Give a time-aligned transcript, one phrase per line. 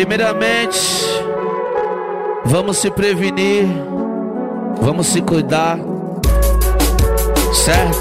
[0.00, 0.80] Primeiramente,
[2.46, 3.68] vamos se prevenir,
[4.80, 5.78] vamos se cuidar,
[7.52, 8.00] certo?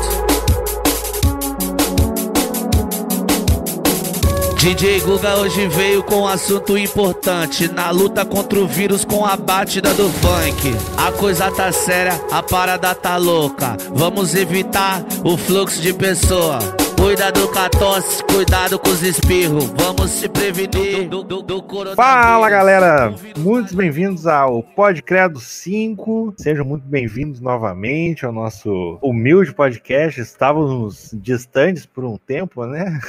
[4.56, 9.36] DJ Guga hoje veio com um assunto importante Na luta contra o vírus com a
[9.36, 10.74] batida do funk.
[10.98, 13.76] A coisa tá séria, a parada tá louca.
[13.94, 16.60] Vamos evitar o fluxo de pessoa
[17.00, 19.68] Cuidado com a tosse, cuidado com os espirros.
[19.78, 21.96] Vamos se prevenir do, do, do coronavírus.
[21.96, 26.34] Fala galera, muito bem-vindos ao Podcredo 5.
[26.38, 30.20] Sejam muito bem-vindos novamente ao nosso humilde podcast.
[30.20, 33.00] Estávamos distantes por um tempo, né?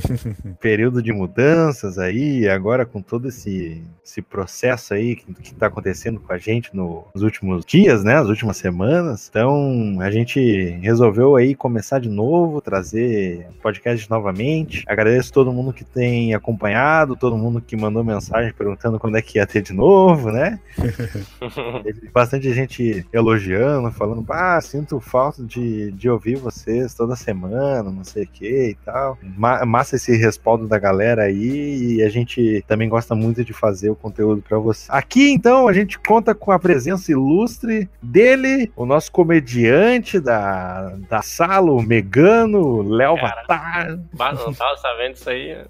[0.60, 6.32] Período de mudanças aí, agora com todo esse, esse processo aí que, está acontecendo com
[6.34, 8.16] a gente no, nos últimos dias, né?
[8.16, 9.26] As últimas semanas.
[9.30, 10.38] Então a gente
[10.82, 14.84] resolveu aí começar de novo, trazer podcast novamente.
[14.86, 19.38] Agradeço todo mundo que tem acompanhado, todo mundo que mandou mensagem perguntando quando é que
[19.38, 20.60] ia ter de novo, né?
[22.12, 28.24] Bastante gente elogiando, falando, ah, sinto falta de, de ouvir vocês toda semana, não sei
[28.24, 29.18] o que e tal.
[29.66, 33.96] massa esse respaldo da galera aí e a gente também gosta muito de fazer o
[33.96, 34.86] conteúdo para você.
[34.88, 41.22] Aqui, então, a gente conta com a presença ilustre dele, o nosso comediante da, da
[41.22, 44.00] sala, o Megano, Léo cara.
[44.16, 45.56] Mas não tava sabendo isso aí.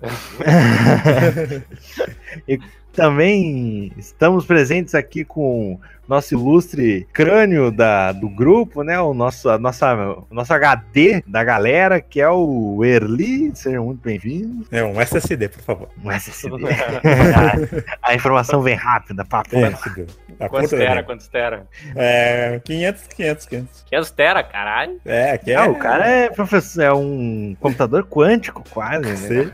[2.49, 2.59] e
[2.93, 5.79] também estamos presentes aqui com
[6.09, 8.99] nosso ilustre crânio da, do grupo, né?
[8.99, 9.95] O nosso, a nossa,
[10.29, 13.55] o nosso HD da galera, que é o Erli.
[13.55, 14.67] Sejam muito bem-vindos.
[14.73, 15.89] É um SSD, por favor.
[16.03, 16.55] Um SSD.
[18.03, 19.55] a, a, informação vem rápida, papo.
[19.55, 19.71] É,
[20.47, 21.67] quantos tera, quantos tera?
[21.97, 23.85] É, 500, 500, 500.
[23.89, 25.01] 500 tera, caralho.
[25.05, 25.57] É, que é...
[25.57, 29.51] Ah, o cara é professor, é um computador quântico, quase, né?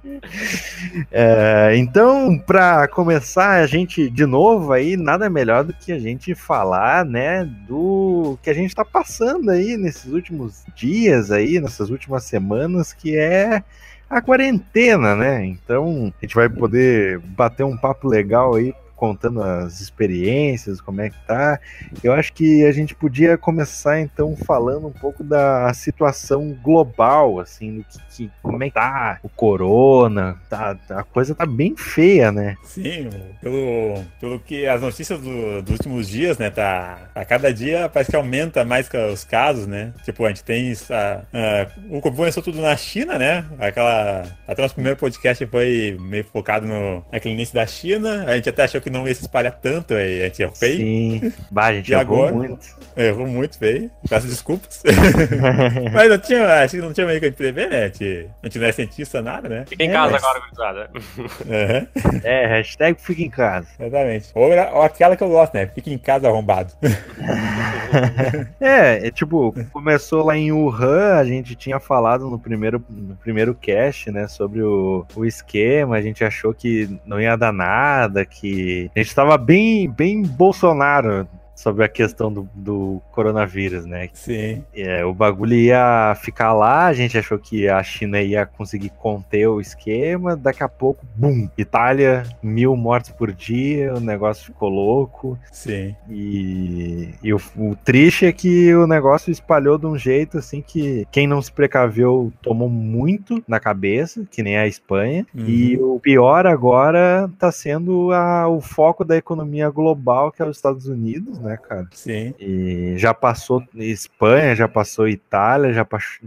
[1.12, 6.34] é, então, para começar a gente de novo aí, nada melhor do que a gente
[6.34, 12.24] falar, né, do que a gente está passando aí nesses últimos dias aí, nessas últimas
[12.24, 13.62] semanas, que é
[14.08, 15.44] a quarentena, né?
[15.44, 21.08] Então, a gente vai poder bater um papo legal aí contando as experiências, como é
[21.08, 21.58] que tá.
[22.02, 27.76] Eu acho que a gente podia começar então falando um pouco da situação global, assim,
[27.76, 32.32] do que, que como é que tá o corona, tá, a coisa tá bem feia,
[32.32, 32.56] né?
[32.64, 33.08] Sim,
[33.40, 38.10] pelo, pelo que as notícias do, dos últimos dias, né, tá a cada dia parece
[38.10, 39.92] que aumenta mais os casos, né?
[40.04, 43.44] Tipo, a gente tem a, a, o começou tudo na China, né?
[43.60, 48.48] Aquela até nosso primeiro podcast foi meio focado no naquele início da China, a gente
[48.48, 50.76] até achou que que não ia se espalhar tanto, aí a gente errou feio.
[50.76, 52.78] Sim, bah, a gente e errou agora, muito.
[52.96, 54.82] Errou muito feio, peço desculpas.
[55.92, 57.84] Mas não tinha, acho que não tinha meio que a gente prever, né?
[57.84, 59.64] A gente, a gente não é cientista, nada, né?
[59.68, 60.90] Fica em casa é, agora, gurizada.
[60.94, 62.20] Uhum.
[62.24, 63.68] É, hashtag fica em casa.
[63.78, 64.30] Exatamente.
[64.34, 65.66] Ou, ou aquela que eu gosto, né?
[65.66, 66.72] Fica em casa arrombado.
[68.60, 73.54] é, é, tipo, começou lá em Wuhan, a gente tinha falado no primeiro, no primeiro
[73.54, 78.77] cast, né, sobre o, o esquema, a gente achou que não ia dar nada, que
[78.94, 81.28] a gente estava bem, bem Bolsonaro
[81.58, 84.08] sobre a questão do, do coronavírus, né?
[84.12, 84.62] Sim.
[84.72, 89.48] É, o bagulho ia ficar lá, a gente achou que a China ia conseguir conter
[89.48, 91.48] o esquema, daqui a pouco, bum!
[91.58, 95.36] Itália, mil mortes por dia, o negócio ficou louco.
[95.50, 95.96] Sim.
[96.08, 101.08] E, e o, o triste é que o negócio espalhou de um jeito assim que
[101.10, 105.26] quem não se precaveu tomou muito na cabeça, que nem a Espanha.
[105.34, 105.44] Uhum.
[105.44, 110.56] E o pior agora tá sendo a, o foco da economia global, que é os
[110.56, 111.47] Estados Unidos, né?
[111.48, 111.88] Né, cara?
[111.92, 112.34] Sim.
[112.38, 115.86] E já passou Espanha, já passou Itália, já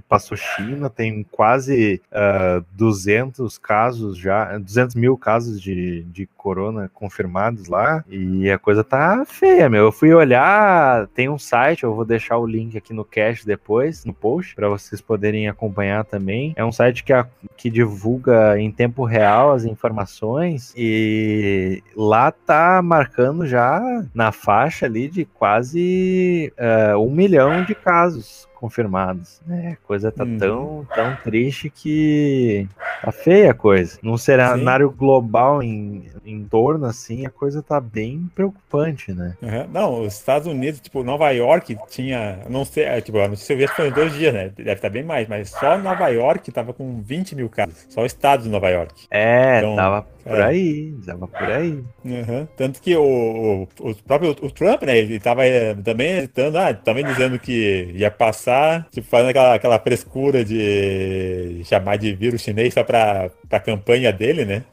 [0.10, 6.90] passou China, tem quase uh, ah, 200 casos já, 200 mil casos de, de corona
[6.92, 9.86] confirmados lá, e a coisa tá feia, meu.
[9.86, 14.04] Eu fui olhar, tem um site, eu vou deixar o link aqui no cast depois,
[14.04, 16.54] no post, para vocês poderem acompanhar também.
[16.56, 22.82] É um site que, a, que divulga em tempo real as informações, e lá tá
[22.82, 23.80] marcando já
[24.12, 29.42] na faixa ali de quase uh, um milhão de casos confirmados.
[29.46, 29.76] Né?
[29.82, 30.38] A coisa tá uhum.
[30.38, 32.68] tão, tão triste que
[33.04, 33.98] tá feia a coisa.
[34.04, 34.96] Num cenário Sim.
[34.96, 39.36] global em, em torno, assim, a coisa tá bem preocupante, né?
[39.42, 39.68] Uhum.
[39.74, 43.58] Não, os Estados Unidos, tipo, Nova York tinha, não sei, é, tipo, a notícia eu
[43.58, 44.50] vi foi em dois dias, né?
[44.56, 47.88] Deve estar bem mais, mas só Nova York tava com 20 mil casos.
[47.90, 49.08] Só o estado de Nova York.
[49.10, 50.44] É, então, tava por é.
[50.44, 51.84] aí, tava por aí.
[52.04, 52.48] Uhum.
[52.56, 56.74] Tanto que o, o, o próprio o Trump, né, ele tava é, também hesitando, ah,
[56.74, 62.74] também dizendo que ia passar tipo, fazendo aquela, aquela frescura de chamar de vírus chinês
[62.74, 64.64] só pra, pra campanha dele, né?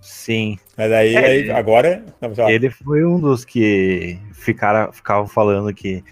[0.00, 0.58] Sim.
[0.76, 2.04] Mas aí, É, aí agora.
[2.20, 2.50] Não.
[2.50, 6.02] Ele foi um dos que ficaram, ficavam falando que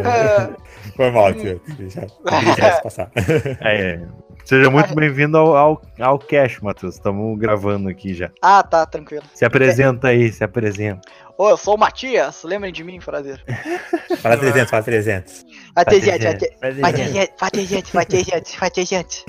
[0.03, 0.49] É.
[0.95, 1.61] Foi mal, tio.
[1.77, 2.07] Deixa,
[2.81, 3.11] passar.
[3.61, 3.99] É,
[4.45, 6.95] seja muito bem-vindo ao, ao, ao Cash, Matheus.
[6.95, 8.29] Estamos gravando aqui já.
[8.41, 9.23] ah, tá, tranquilo.
[9.33, 11.01] Se apresenta aí, se apresenta.
[11.37, 13.43] Ô, eu sou o Matias, lembrem de mim, prazer.
[14.21, 15.45] Fala 300, fala 300.
[15.75, 16.23] Vai ter gente,
[16.81, 19.25] vai ter gente, vai ter gente, vai ter gente, vai ter gente.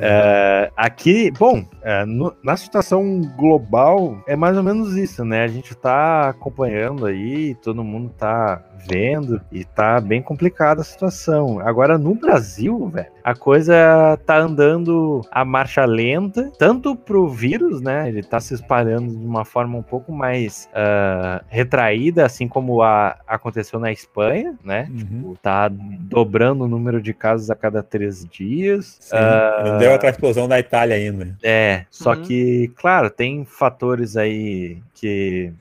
[0.00, 5.44] É, aqui, bom, é, no- na situação global é mais ou menos isso, né?
[5.44, 11.58] A gente tá acompanhando aí, todo mundo tá vendo e tá bem complicada a situação.
[11.60, 18.08] Agora no Brasil, velho, a coisa tá andando a marcha lenta, tanto pro vírus, né?
[18.08, 23.16] Ele tá se espalhando de uma forma um pouco mais ah, retraída, assim como a,
[23.26, 24.88] aconteceu na Espanha, né?
[24.90, 25.34] Uhum.
[25.42, 28.96] Tá dobrando o número de casos a cada três dias.
[29.00, 29.16] Sim.
[29.16, 31.36] Ah, Não deu aquela explosão da Itália ainda.
[31.42, 32.22] é, só Uhum.
[32.22, 35.52] que, claro, tem fatores aí que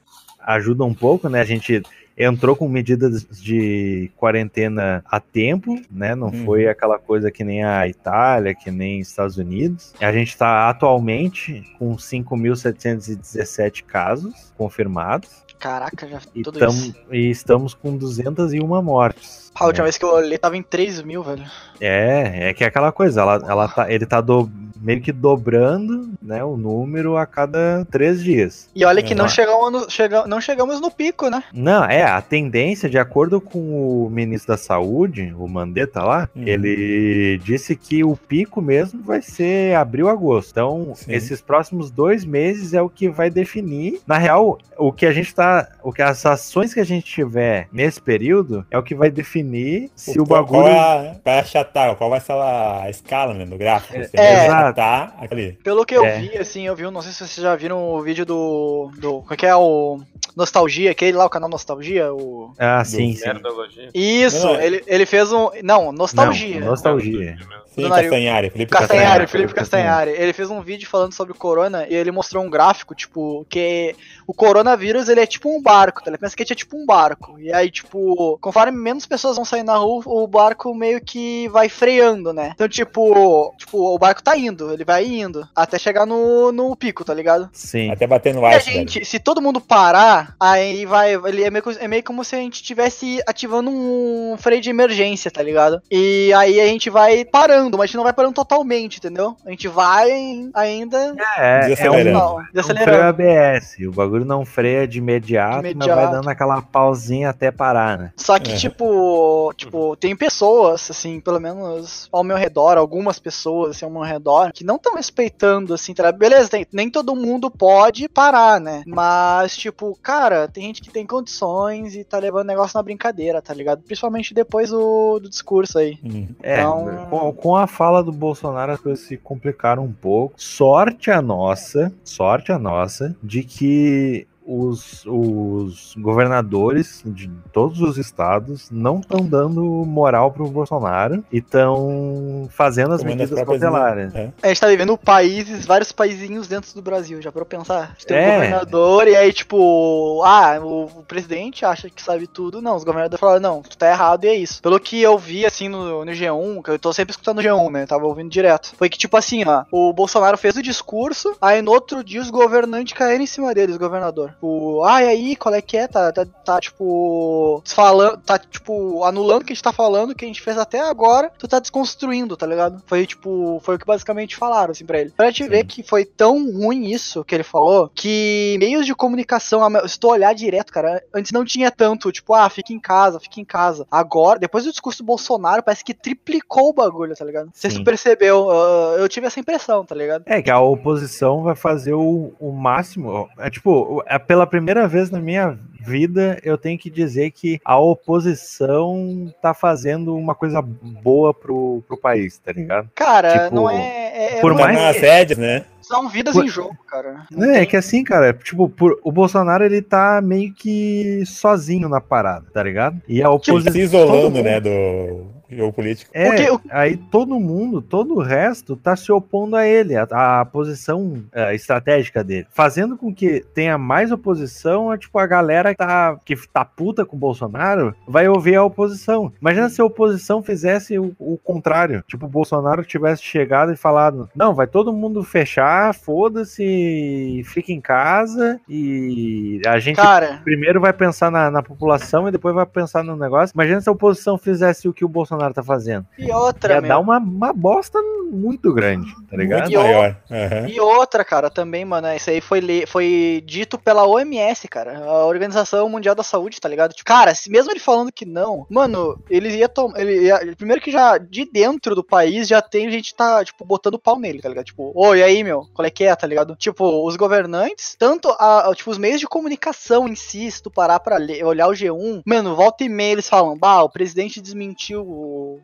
[0.41, 1.41] ajudam um pouco, né?
[1.41, 1.81] A gente
[2.17, 6.15] entrou com medidas de quarentena a tempo, né?
[6.15, 6.45] Não Uhum.
[6.45, 9.93] foi aquela coisa que nem a Itália, que nem Estados Unidos.
[10.01, 16.95] A gente está atualmente com 5.717 casos confirmados Caraca, já e, tudo tam- isso.
[17.11, 19.46] e estamos com 201 mortes.
[19.59, 19.87] A última né?
[19.87, 21.43] vez que eu olhei tava em 3 mil, velho.
[21.79, 24.49] É, é que é aquela coisa, ela, ela tá, ele tá do-
[24.79, 28.69] meio que dobrando né, o número a cada três dias.
[28.75, 29.29] E olha que não É.
[29.29, 31.43] chegamos, no, chega, não chegamos no pico, né?
[31.51, 36.43] Não, é, a tendência, de acordo com o ministro da Saúde, o Mandetta lá, Uhum.
[36.45, 40.51] ele disse que o pico mesmo vai ser abril, agosto.
[40.51, 41.11] Então, Sim.
[41.11, 43.99] esses próximos dois meses é o que vai definir.
[44.05, 45.67] Na real, o que a gente tá.
[45.83, 49.46] O que as ações que a gente tiver nesse período é o que vai definir
[49.95, 50.63] se o, qual, bagulho.
[50.63, 53.93] Qual, é a- vai achatar, qual vai ser a, escala né, no gráfico?
[53.97, 54.47] Você É.
[54.47, 55.53] vai achatar aquele.
[55.63, 56.19] Pelo que eu É.
[56.19, 58.91] vi, assim, eu vi, não sei se vocês já viram o vídeo do.
[58.99, 59.99] do como é que é o.
[60.35, 62.51] Nostalgia, aquele lá, o canal Nostalgia, o.
[62.59, 63.89] Ah, sim, Do sim.
[63.93, 65.49] Isso, Não, é- ele, ele fez um.
[65.63, 66.59] Não, Nostalgia.
[66.59, 67.37] Não, nostalgia.
[67.83, 67.89] Sim.
[67.89, 70.11] Castanhari, Felipe Castanhari, Felipe Castanhari.
[70.11, 73.95] Ele fez um vídeo falando sobre o corona e ele mostrou um gráfico, tipo, que
[74.25, 76.09] o coronavírus ele é tipo um barco, tá?
[76.09, 77.39] Ele pensa que é tipo um barco.
[77.39, 81.69] E aí, tipo, conforme menos pessoas vão sair na rua, o barco meio que vai
[81.69, 82.51] freando, né?
[82.53, 87.03] Então, tipo, tipo, o barco tá indo, ele vai indo até chegar no, no pico,
[87.03, 87.49] tá ligado?
[87.51, 87.91] Sim.
[87.91, 88.91] Até bater no E a iceberg.
[88.91, 91.15] gente, se todo mundo parar, aí vai.
[91.15, 95.31] Ele é, meio, é meio como se a gente estivesse ativando um freio de emergência,
[95.31, 95.81] tá ligado?
[95.91, 99.35] E aí a gente vai parando, parando, mas a gente não vai parando totalmente, entendeu?
[99.45, 101.15] A gente vai ainda.
[101.37, 103.75] É, é um, não, um freio ABS.
[103.87, 107.97] O bagulho não freia de imediato, de imediato, mas vai dando aquela pausinha até parar,
[107.97, 108.11] né?
[108.15, 108.55] Só que, é.
[108.55, 114.01] tipo, tipo, tem pessoas, assim, pelo menos ao meu redor, algumas pessoas assim, ao meu
[114.01, 116.11] redor, que não estão respeitando, assim, tá?
[116.11, 118.83] beleza, tem, nem todo mundo pode parar, né?
[118.85, 123.53] Mas, tipo, cara, tem gente que tem condições e tá levando negócio na brincadeira, tá
[123.53, 123.81] ligado?
[123.81, 125.97] Principalmente depois do, do discurso aí.
[126.03, 126.27] Uhum.
[126.41, 127.07] É, então...
[127.09, 130.35] com, com a fala do Bolsonaro as coisas se complicaram um pouco.
[130.35, 138.69] Sorte a nossa, sorte a nossa, de que os, os governadores de todos os estados
[138.71, 144.15] não estão dando moral pro Bolsonaro e estão fazendo as Comendo medidas cautelares.
[144.15, 144.31] É.
[144.41, 147.97] A gente tá vivendo países, vários paizinhos dentro do Brasil, já pra pensar.
[148.07, 148.29] Tem é.
[148.29, 152.61] um governador e aí, tipo, ah, o, o, presidente acha que sabe tudo.
[152.61, 154.61] Não, os governadores falaram, não, tu tá errado e é isso.
[154.61, 157.71] Pelo que eu vi, assim, no, no G1, que eu tô sempre escutando no G1,
[157.71, 157.85] né?
[157.85, 158.73] Tava ouvindo direto.
[158.77, 162.29] Foi que, tipo assim, ó, o Bolsonaro fez o discurso, aí no outro dia os
[162.29, 165.87] governantes caíram em cima deles, governador tipo, ai ah, aí, qual é que é?
[165.87, 170.23] Tá, tá, tá tipo, falando, tá, tipo, anulando o que a gente tá falando, que
[170.23, 172.81] a gente fez até agora, tu tá desconstruindo, tá ligado?
[172.85, 175.11] Foi, tipo, foi o que basicamente falaram, assim, pra ele.
[175.11, 179.61] Pra te ver que foi tão ruim isso que ele falou, que meios de comunicação,
[179.87, 183.41] se tu olhar direto, cara, antes não tinha tanto, tipo, ah, fica em casa, fica
[183.41, 183.87] em casa.
[183.89, 187.49] Agora, depois do discurso do Bolsonaro, parece que triplicou o bagulho, tá ligado?
[187.53, 190.23] Você se percebeu, eu, eu tive essa impressão, tá ligado?
[190.25, 195.09] É, que a oposição vai fazer o, o máximo, é tipo, é pela primeira vez
[195.09, 195.57] na minha
[195.87, 201.97] vida, eu tenho que dizer que a oposição tá fazendo uma coisa boa pro, pro
[201.97, 202.89] país, tá ligado?
[202.93, 203.75] Cara, tipo, não é.
[203.75, 204.77] é, é por mais.
[204.77, 205.65] As rédeas, né?
[205.81, 206.43] São vidas por...
[206.43, 207.25] em jogo, cara.
[207.31, 208.99] Não é, é que assim, cara, tipo, por...
[209.01, 213.01] o Bolsonaro ele tá meio que sozinho na parada, tá ligado?
[213.07, 213.71] E a oposição.
[213.71, 216.11] Se isolando, né, do jogo político.
[216.13, 220.45] É, Porque, aí todo mundo, todo o resto tá se opondo a ele, a, a
[220.45, 225.71] posição a é, estratégica dele, fazendo com que tenha mais oposição, a, tipo, a galera
[225.71, 229.31] que tá, que tá puta com o Bolsonaro vai ouvir a oposição.
[229.41, 234.29] Imagina se a oposição fizesse o, o contrário, tipo, o Bolsonaro tivesse chegado e falado,
[234.35, 240.41] não, vai todo mundo fechar, foda-se, fica em casa e a gente Cara...
[240.43, 243.53] primeiro vai pensar na, na população e depois vai pensar no negócio.
[243.53, 246.05] Imagina se a oposição fizesse o que o Bolsonaro Bolsonaro tá fazendo.
[246.17, 246.89] E outra, Ia meu.
[246.89, 247.99] dar uma, uma bosta
[248.31, 249.71] muito grande, tá ligado?
[249.71, 250.17] E, maior.
[250.29, 250.67] Uhum.
[250.67, 255.87] e outra, cara, também, mano, isso aí foi, foi dito pela OMS, cara, a Organização
[255.87, 256.93] Mundial da Saúde, tá ligado?
[256.93, 259.99] Tipo, cara, mesmo ele falando que não, mano, eles ia tomar.
[259.99, 263.99] Ele ia, primeiro que já de dentro do país já tem gente tá, tipo, botando
[263.99, 264.65] pau nele, tá ligado?
[264.65, 266.55] Tipo, oi, aí, meu, qual é que é, tá ligado?
[266.55, 270.99] Tipo, os governantes, tanto a, tipo, os meios de comunicação em si, se tu parar
[270.99, 275.05] pra ler, olhar o G1, mano, volta e meia eles falam, bah, o presidente desmentiu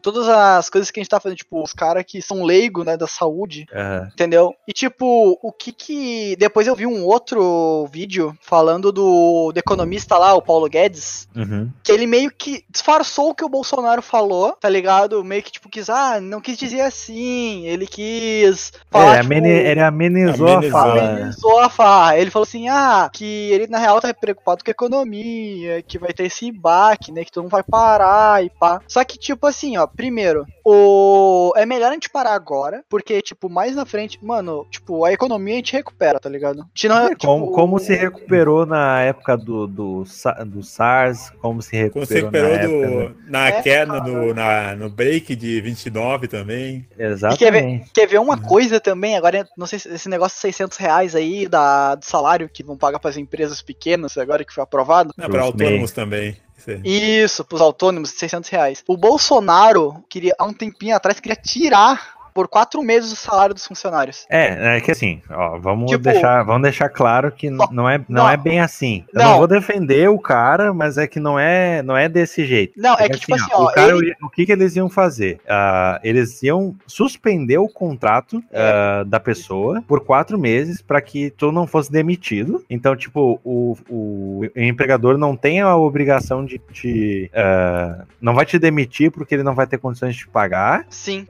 [0.02, 2.98] todas as coisas que a gente tá fazendo, tipo, os caras que são leigos, né,
[2.98, 4.08] da saúde, uhum.
[4.08, 4.56] entendeu?
[4.68, 6.36] E tipo, o que que.
[6.38, 11.70] Depois eu vi um outro vídeo falando do, do economista lá, o Paulo Guedes, uhum.
[11.84, 15.24] que ele meio que disfarçou o que o Bolsonaro falou, tá ligado?
[15.24, 18.74] Meio que, tipo, quis, ah, não quis dizer assim, ele quis.
[18.90, 21.10] Falar, é, tipo, ele amenizou, amenizou a fala.
[21.10, 22.18] Amenizou a fala.
[22.18, 26.14] Ele falou assim, ah, que ele na real tá preocupado com a economia, que vai
[26.14, 28.82] ter esse baque, né, que todo mundo vai parar e pá.
[28.88, 33.50] Só que, tipo assim, ó, primeiro, o é melhor a gente parar agora, porque, tipo,
[33.50, 36.66] mais na frente, mano, tipo, a economia a gente recupera, tá ligado?
[36.84, 40.04] Não, é, tipo, como, como se recuperou na época do, do,
[40.46, 44.34] do SARS, como se recuperou, como se recuperou na, do, época, na é, queda, do,
[44.34, 46.86] na, no break de 29 também.
[46.98, 47.40] Exatamente.
[47.40, 50.78] quer ver, quer ver uma coisa também, agora, não sei se esse negócio de 600
[50.78, 54.64] reais aí da, do salário que vão pagar para as empresas pequenas, agora que foi
[54.64, 55.14] aprovado.
[55.18, 56.36] Não, para autônomos também.
[56.84, 58.84] Isso, pros autônomos, 600 reais.
[58.88, 63.66] O Bolsonaro, queria, há um tempinho atrás, queria tirar por quatro meses o salário dos
[63.66, 64.26] funcionários.
[64.30, 67.98] É, é que assim, ó, vamos, tipo, deixar, vamos deixar claro que não, não é,
[67.98, 69.06] não, não, é bem assim.
[69.14, 69.32] Eu não.
[69.32, 69.38] não.
[69.38, 72.74] vou defender o cara, mas é que não é, não é desse jeito.
[72.78, 74.16] Não, é, é que tipo assim, ó, o, cara, ele...
[74.22, 75.40] o que, que eles iam fazer?
[75.46, 81.52] Uh, eles iam suspender o contrato uh, da pessoa por quatro meses para que tu
[81.52, 82.64] não fosse demitido.
[82.70, 87.30] Então, tipo, o, o, empregador não tem a obrigação de te.
[87.34, 90.86] Uh, não vai te demitir porque ele não vai ter condições de te pagar.
[90.90, 91.28] Sim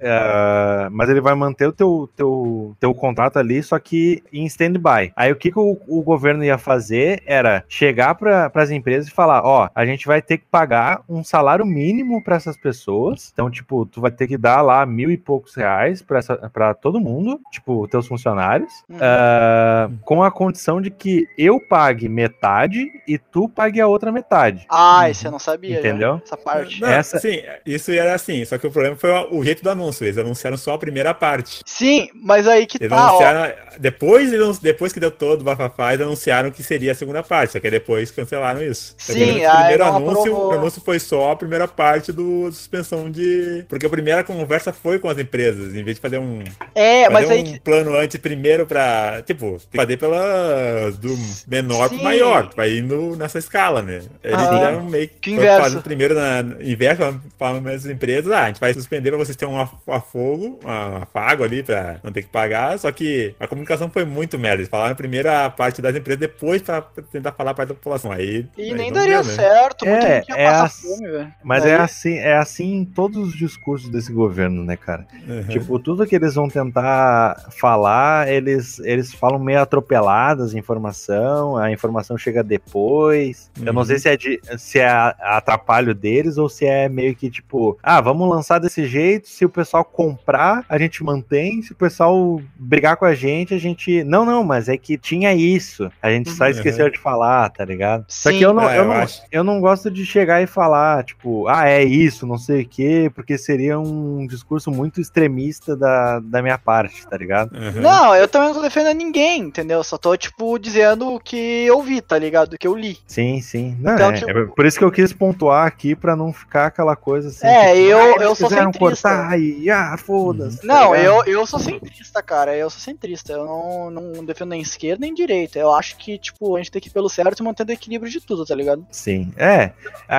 [0.93, 5.11] mas ele vai manter o teu, teu, teu contrato ali, só que em stand-by.
[5.15, 9.11] Aí o que, que o, o, governo ia fazer era chegar para as empresas e
[9.11, 13.31] falar: ó, a gente vai ter que pagar um salário mínimo para essas pessoas.
[13.33, 17.39] Então, tipo, tu vai ter que dar lá mil e poucos reais para todo mundo,
[17.51, 18.97] tipo, teus funcionários, uhum.
[18.97, 24.65] uh, com a condição de que eu pague metade e tu pague a outra metade.
[24.69, 25.79] Ah, Ah, esse eu não sabia.
[25.79, 26.17] Entendeu?
[26.17, 26.81] Já, essa parte.
[26.81, 30.05] Não, Essa- Sim, isso era assim, só que o problema foi o jeito do anúncio.
[30.05, 31.61] Eles anunciaram só primeira parte.
[31.65, 33.07] Sim, mas aí que Eles tá, ó.
[33.09, 33.53] anunciaram.
[33.79, 37.53] Depois, eles- depois que deu todo o bafafá, eles anunciaram que seria a segunda parte,
[37.53, 38.95] só que aí depois cancelaram isso.
[38.97, 43.65] Que Sim, aí primeiro anúncio, o anúncio foi só a primeira parte do suspensão de.
[43.67, 46.43] Porque a primeira conversa foi com as empresas, em vez de fazer um.
[46.75, 47.59] É, mas fazer aí um que.
[47.61, 49.23] plano antes primeiro pra.
[49.25, 50.91] Tipo, fazer pela.
[50.99, 51.95] do menor Sim.
[51.95, 52.49] pro maior.
[52.55, 54.01] Vai indo nessa escala, né?
[54.23, 55.81] Eles Ah, fizeram meio que inverso.
[55.81, 59.59] primeiro na inverso, falando as empresas, ah, a gente vai suspender pra vocês terem um
[59.59, 62.77] af- afogo, um afago ali pra não ter que pagar.
[62.79, 64.57] Só que a comunicação foi muito merda.
[64.61, 68.11] Eles falaram primeiro a parte das empresas, depois pra tentar falar a parte da população.
[68.11, 68.47] Aí.
[68.57, 69.33] E aí nem daria deu, né?
[69.35, 71.33] certo, muita É, é passar as- fome, velho.
[71.43, 75.05] Mas Aí- é assim, é assim em todos os discursos desse governo, né, cara?
[75.27, 75.43] Uhum.
[75.47, 81.71] Tipo, tudo que eles vão tentar falar, eles, eles falam meio atropeladas a informação, a
[81.71, 83.49] informação chega depois.
[83.65, 83.85] Eu não Uhum.
[83.87, 88.01] sei se é, de, se é atrapalho deles ou se é meio que tipo, ah,
[88.01, 92.97] vamos lançar desse jeito, se o pessoal comprar, a gente mantém, se o pessoal brigar
[92.97, 94.03] com a gente, a gente.
[94.03, 95.91] Não, não, mas é que tinha isso.
[96.01, 96.49] A gente só Uhum.
[96.51, 98.05] esqueceu de falar, tá ligado?
[98.07, 98.37] Só Sim.
[98.37, 99.21] que eu não, É, eu, eu não, acho.
[99.31, 103.11] eu não gosto de chegar e falar, tipo, ah, é isso, não sei o quê,
[103.13, 107.53] porque seria um discurso muito extremista da, da minha parte, tá ligado?
[107.55, 107.81] Uhum.
[107.81, 109.83] Não, eu também não tô defendendo ninguém, entendeu?
[109.83, 112.53] Só tô, tipo, dizendo o que eu vi, tá ligado?
[112.53, 112.97] O que eu li.
[113.07, 113.75] Sim, sim.
[113.79, 116.67] Não, Então, é, tipo- é por isso que eu quis pontuar aqui pra não ficar
[116.67, 117.47] aquela coisa assim.
[117.47, 119.09] É, eu- ah, eu sou quiseram centrista.
[119.09, 120.52] cortar e ah, foda-se.
[120.57, 121.27] Tá Não, ligado?
[121.27, 122.55] eu, eu sou centrista, cara.
[122.55, 123.33] Eu sou centrista.
[123.33, 125.59] Eu não, não defendo nem esquerda nem direita.
[125.59, 128.11] Eu acho que, tipo, a gente tem que ir pelo certo e mantendo o equilíbrio
[128.11, 128.85] de tudo, tá ligado?
[128.91, 129.71] Sim, é.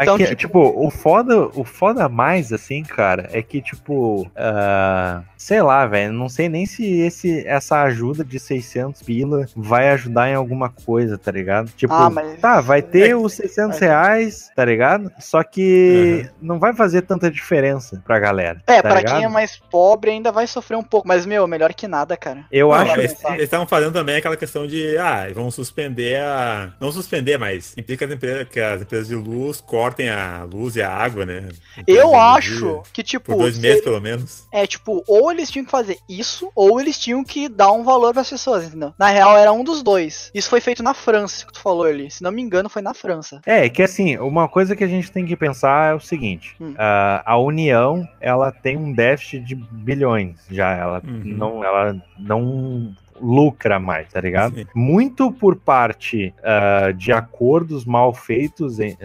[0.03, 5.23] Então, Aqui, tipo- tipo, o foda, o foda mais, assim, cara, é que, tipo, ah,
[5.37, 10.29] sei lá, velho, não sei nem se esse, essa ajuda de 600 pila vai ajudar
[10.31, 11.71] em alguma coisa, tá ligado?
[11.76, 15.11] Tipo, Ah, mas- tá, vai ter É, os 600 reais, tá ligado?
[15.19, 18.62] Só que não vai fazer tanta diferença pra galera.
[18.67, 19.17] É, tá pra ligado?
[19.17, 21.06] quem é mais pobre ainda vai sofrer um pouco.
[21.06, 22.44] Mas, meu, melhor que nada, cara.
[22.50, 22.92] Eu Não, acho.
[23.00, 26.73] eles estavam fazendo também aquela questão de, ah, vão suspender a.
[26.80, 30.76] Não suspender, mas implica que as empresas, que as empresas de luz cortem a luz
[30.76, 31.49] e a água, né?
[31.86, 34.47] Eu Por acho que, tipo, Por dois se- meses, pelo menos.
[34.52, 38.12] é tipo, ou eles tinham que fazer isso, ou eles tinham que dar um valor
[38.12, 38.93] pras pessoas, entendeu?
[38.99, 40.30] Na real, era um dos dois.
[40.34, 42.10] Isso foi feito na França, que tu falou ali.
[42.10, 43.41] Se não me engano, foi na França.
[43.47, 46.75] É, que assim, uma coisa que a gente tem que pensar é o seguinte: Hum.
[46.78, 50.03] a- a União ela tem um déficit de bilhões
[50.50, 51.23] já, ela Uhum.
[51.25, 54.55] não, ela não lucra mais, tá ligado?
[54.57, 54.67] Sim.
[54.75, 58.97] Muito por parte ah, de acordos mal feitos, eh,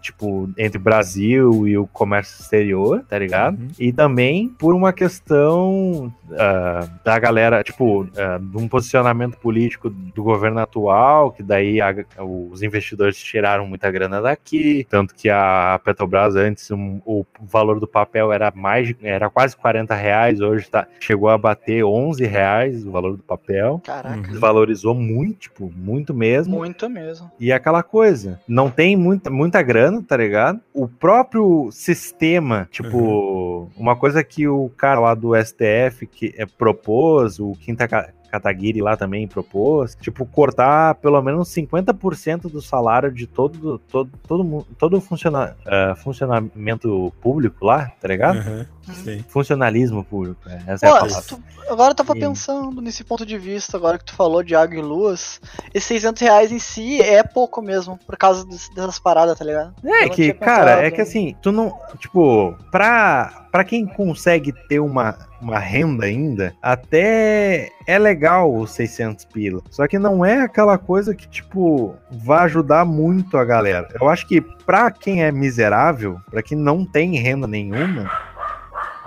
[0.00, 3.58] tipo entre o Brasil e o comércio exterior, tá ligado?
[3.58, 3.68] Uhum.
[3.78, 10.22] E também por uma questão ah, da galera, tipo, ah, de um posicionamento político do
[10.22, 16.36] governo atual, que daí a- os investidores tiraram muita grana daqui, tanto que a Petrobras
[16.36, 21.28] antes um- o valor do papel era mais, era quase 40 reais, hoje tá, chegou
[21.28, 23.47] a bater 11 reais o valor do papel.
[23.80, 24.16] Caraca.
[24.16, 24.22] Uhum.
[24.22, 26.56] Desvalorizou muito, tipo, muito mesmo.
[26.56, 27.30] Muito mesmo.
[27.38, 30.60] E é aquela coisa, não tem muita, muita grana, tá ligado?
[30.72, 37.38] O próprio sistema, tipo, uma coisa que o cara lá do STF que é, propôs,
[37.38, 37.86] o Quinta
[38.30, 44.66] Kataguiri lá também propôs, tipo, cortar pelo menos 50% do salário de todo todo todo,
[44.78, 48.38] todo funciona, ah, funcionamento público lá, tá ligado?
[48.38, 48.66] Uhum.
[49.04, 49.22] Sim.
[49.28, 51.22] Funcionalismo público, é, essa é a Pô, palavra.
[51.28, 52.20] tu- agora eu tava Sim.
[52.20, 55.40] pensando nesse ponto de vista, agora que tu falou de água e luz,
[55.74, 59.74] esses 600 reais em si é pouco mesmo, por causa des- dessas paradas, tá ligado?
[59.84, 61.78] Eu É não que, cara, é que assim, tu não.
[61.98, 69.24] Tipo, pra, pra quem consegue ter uma, uma renda ainda, até é legal os 600
[69.26, 69.62] pila.
[69.70, 73.88] Só que não é aquela coisa que, tipo, vai ajudar muito a galera.
[74.00, 78.10] Eu acho que pra quem é miserável, pra quem não tem renda nenhuma,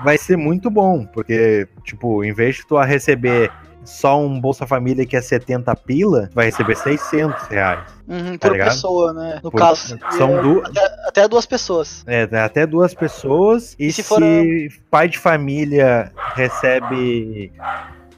[0.04, 1.06] vai ser muito bom.
[1.06, 3.52] Porque, tipo, em vez de tu receber
[3.84, 7.80] só um Bolsa Família que é 70 pila, vai receber 600 reais.
[8.08, 8.68] Uhum, tá por ligado?
[8.70, 9.40] pessoa, né?
[9.44, 12.04] No Por- caso, são é, até, até duas pessoas.
[12.06, 13.76] É, né, até duas pessoas.
[13.80, 14.22] E, E se, se for,
[14.90, 17.52] pai de família recebe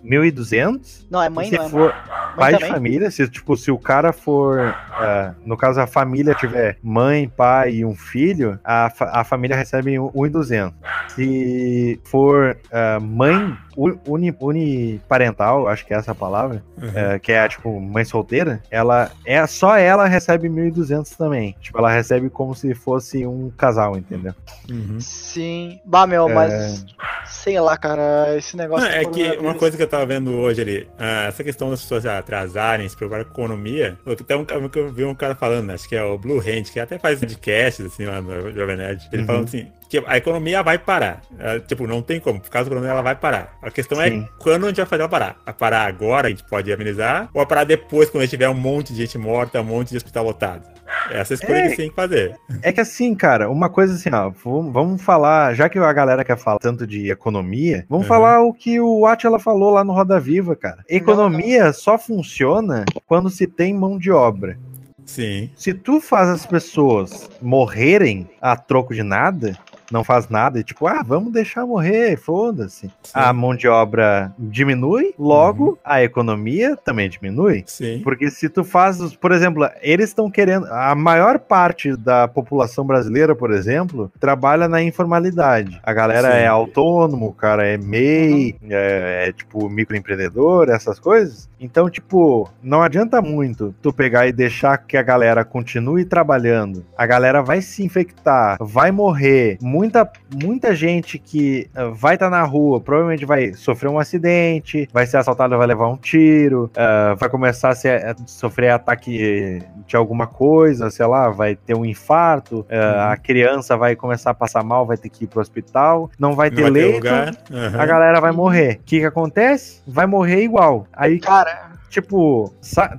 [0.04, 2.74] 1.200, Não, é e mãe, se não é for mãe pai de também?
[2.74, 4.60] família, se tipo, se o cara for,
[4.92, 9.56] ah, no caso a família tiver mãe, pai e um filho, a, fa- a família
[9.56, 10.74] recebe 1.200.
[11.10, 16.92] Se for ah, mãe uni, uniparental, acho que é essa a palavra, Uhum.
[16.94, 21.56] é, que é tipo mãe solteira, ela é só ela recebe 1.200 também.
[21.62, 24.34] Tipo, ela recebe como se fosse um casal, entendeu?
[24.70, 25.00] Uhum.
[25.00, 25.80] Sim.
[25.86, 26.34] Bah, meu, É.
[26.34, 26.86] mas.
[27.26, 28.86] Sei lá, cara, esse negócio.
[28.88, 31.70] Não, é que uma coronavírus- coisa que eu tava vendo hoje ali, ah, essa questão
[31.70, 33.98] das pessoas atrasarem, se preocuparem com a economia.
[34.06, 37.00] Até um, eu vi um cara falando, acho que é o Blue Hand, que até
[37.00, 39.08] faz podcasts assim lá no Jovem Nerd.
[39.12, 39.28] Ele uhum.
[39.28, 41.22] falando assim: que a economia vai parar.
[41.38, 42.40] É, tipo, não tem como.
[42.40, 43.56] Por causa da economia, ela vai parar.
[43.62, 44.22] A questão é Sim.
[44.22, 45.36] é quando a gente vai fazer ela parar.
[45.46, 48.50] A parar agora, a gente pode amenizar, ou a parar depois, quando a gente tiver
[48.50, 50.64] um monte de gente morta, um monte de hospital lotado.
[51.12, 52.36] Essa escolha é, que tem que fazer.
[52.62, 54.32] É que assim, cara, uma coisa assim, ó,
[54.72, 58.10] vamos falar, já que a galera quer falar tanto de economia, vamos uhum.
[58.10, 60.84] falar o que o Atila falou lá no Roda Viva, cara.
[60.90, 64.58] Economia só funciona quando se tem mão de obra.
[65.06, 65.50] Sim.
[65.56, 69.58] Se tu faz as pessoas morrerem a troco de nada,
[69.94, 72.90] não faz nada e tipo, ah, vamos deixar morrer, foda-se.
[73.14, 75.78] A mão de obra diminui, logo uhum.
[75.86, 77.64] a economia também diminui.
[77.68, 78.02] Sim.
[78.04, 83.36] Porque se tu faz, por exemplo, eles estão querendo, a maior parte da população brasileira,
[83.36, 85.80] por exemplo, trabalha na informalidade.
[85.84, 86.38] A galera Sim.
[86.38, 88.70] é autônomo, o cara é MEI, uhum.
[88.72, 91.48] é, é tipo microempreendedor, essas coisas.
[91.60, 96.84] Então, tipo, não adianta muito tu pegar e deixar que a galera continue trabalhando.
[96.98, 100.10] A galera vai se infectar, vai morrer, muita,
[100.42, 105.06] muita gente que uh, vai estar tá na rua, provavelmente vai sofrer um acidente, vai
[105.06, 109.96] ser assaltado, vai levar um tiro, uh, vai começar a, ser, a, sofrer ataque de
[109.96, 113.12] alguma coisa, sei lá, vai ter um infarto, uh, uhum.
[113.12, 116.50] a criança vai começar a passar mal, vai ter que ir pro hospital, não vai
[116.50, 117.82] ter não vai leito, ter uhum.
[117.82, 118.76] a galera vai morrer.
[118.76, 119.82] O que que acontece?
[119.86, 120.88] Vai morrer igual.
[120.94, 122.52] Aí, cara, tipo,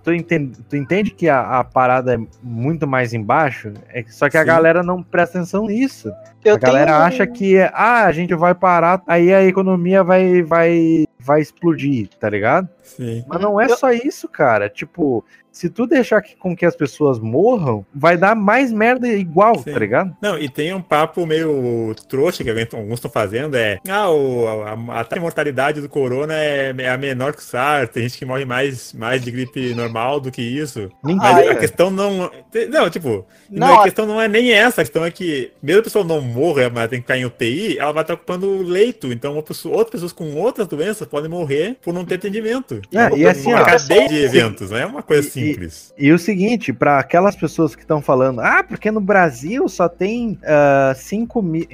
[0.03, 3.73] tu entende, tu entende que a, a, parada é muito mais embaixo?
[3.89, 4.39] É, só que Sim.
[4.39, 6.13] a galera não presta atenção nisso.
[6.45, 7.05] Eu a galera tenho...
[7.05, 12.29] acha que, ah, a gente vai parar, aí a economia vai, vai, vai explodir, tá
[12.29, 12.69] ligado?
[12.83, 13.25] Sim.
[13.27, 14.69] Mas não é só isso, cara.
[14.69, 19.57] Tipo, se tu deixar que, com que as pessoas morram, vai dar mais merda igual,
[19.59, 19.73] Sim.
[19.73, 20.17] tá ligado?
[20.21, 24.73] Não, e tem um papo meio trouxa que alguns estão fazendo, é ah, o, a,
[24.73, 28.45] a, mortalidade do corona é, é, a menor que o SARS, tem gente que morre
[28.45, 30.91] mais, mais de gripe normal do que isso.
[31.03, 31.33] Ninguém.
[31.33, 32.31] Mas a questão não...
[32.69, 35.85] Não, tipo, não, a questão não é nem essa, a questão é que mesmo a
[35.85, 39.41] pessoa não morra, mas tem que ficar em UTI, ela vai estar ocupando leito, então
[39.41, 42.83] pessoa, outras pessoas com outras doenças podem morrer por não ter atendimento.
[42.93, 45.95] É, e assim, uma ó, cadeia de eventos, não é uma coisa assim simples.
[45.97, 49.89] E, e o seguinte, para aquelas pessoas que estão falando, ah, porque no Brasil só
[49.89, 50.37] tem
[50.97, 51.69] 5 uh, mil,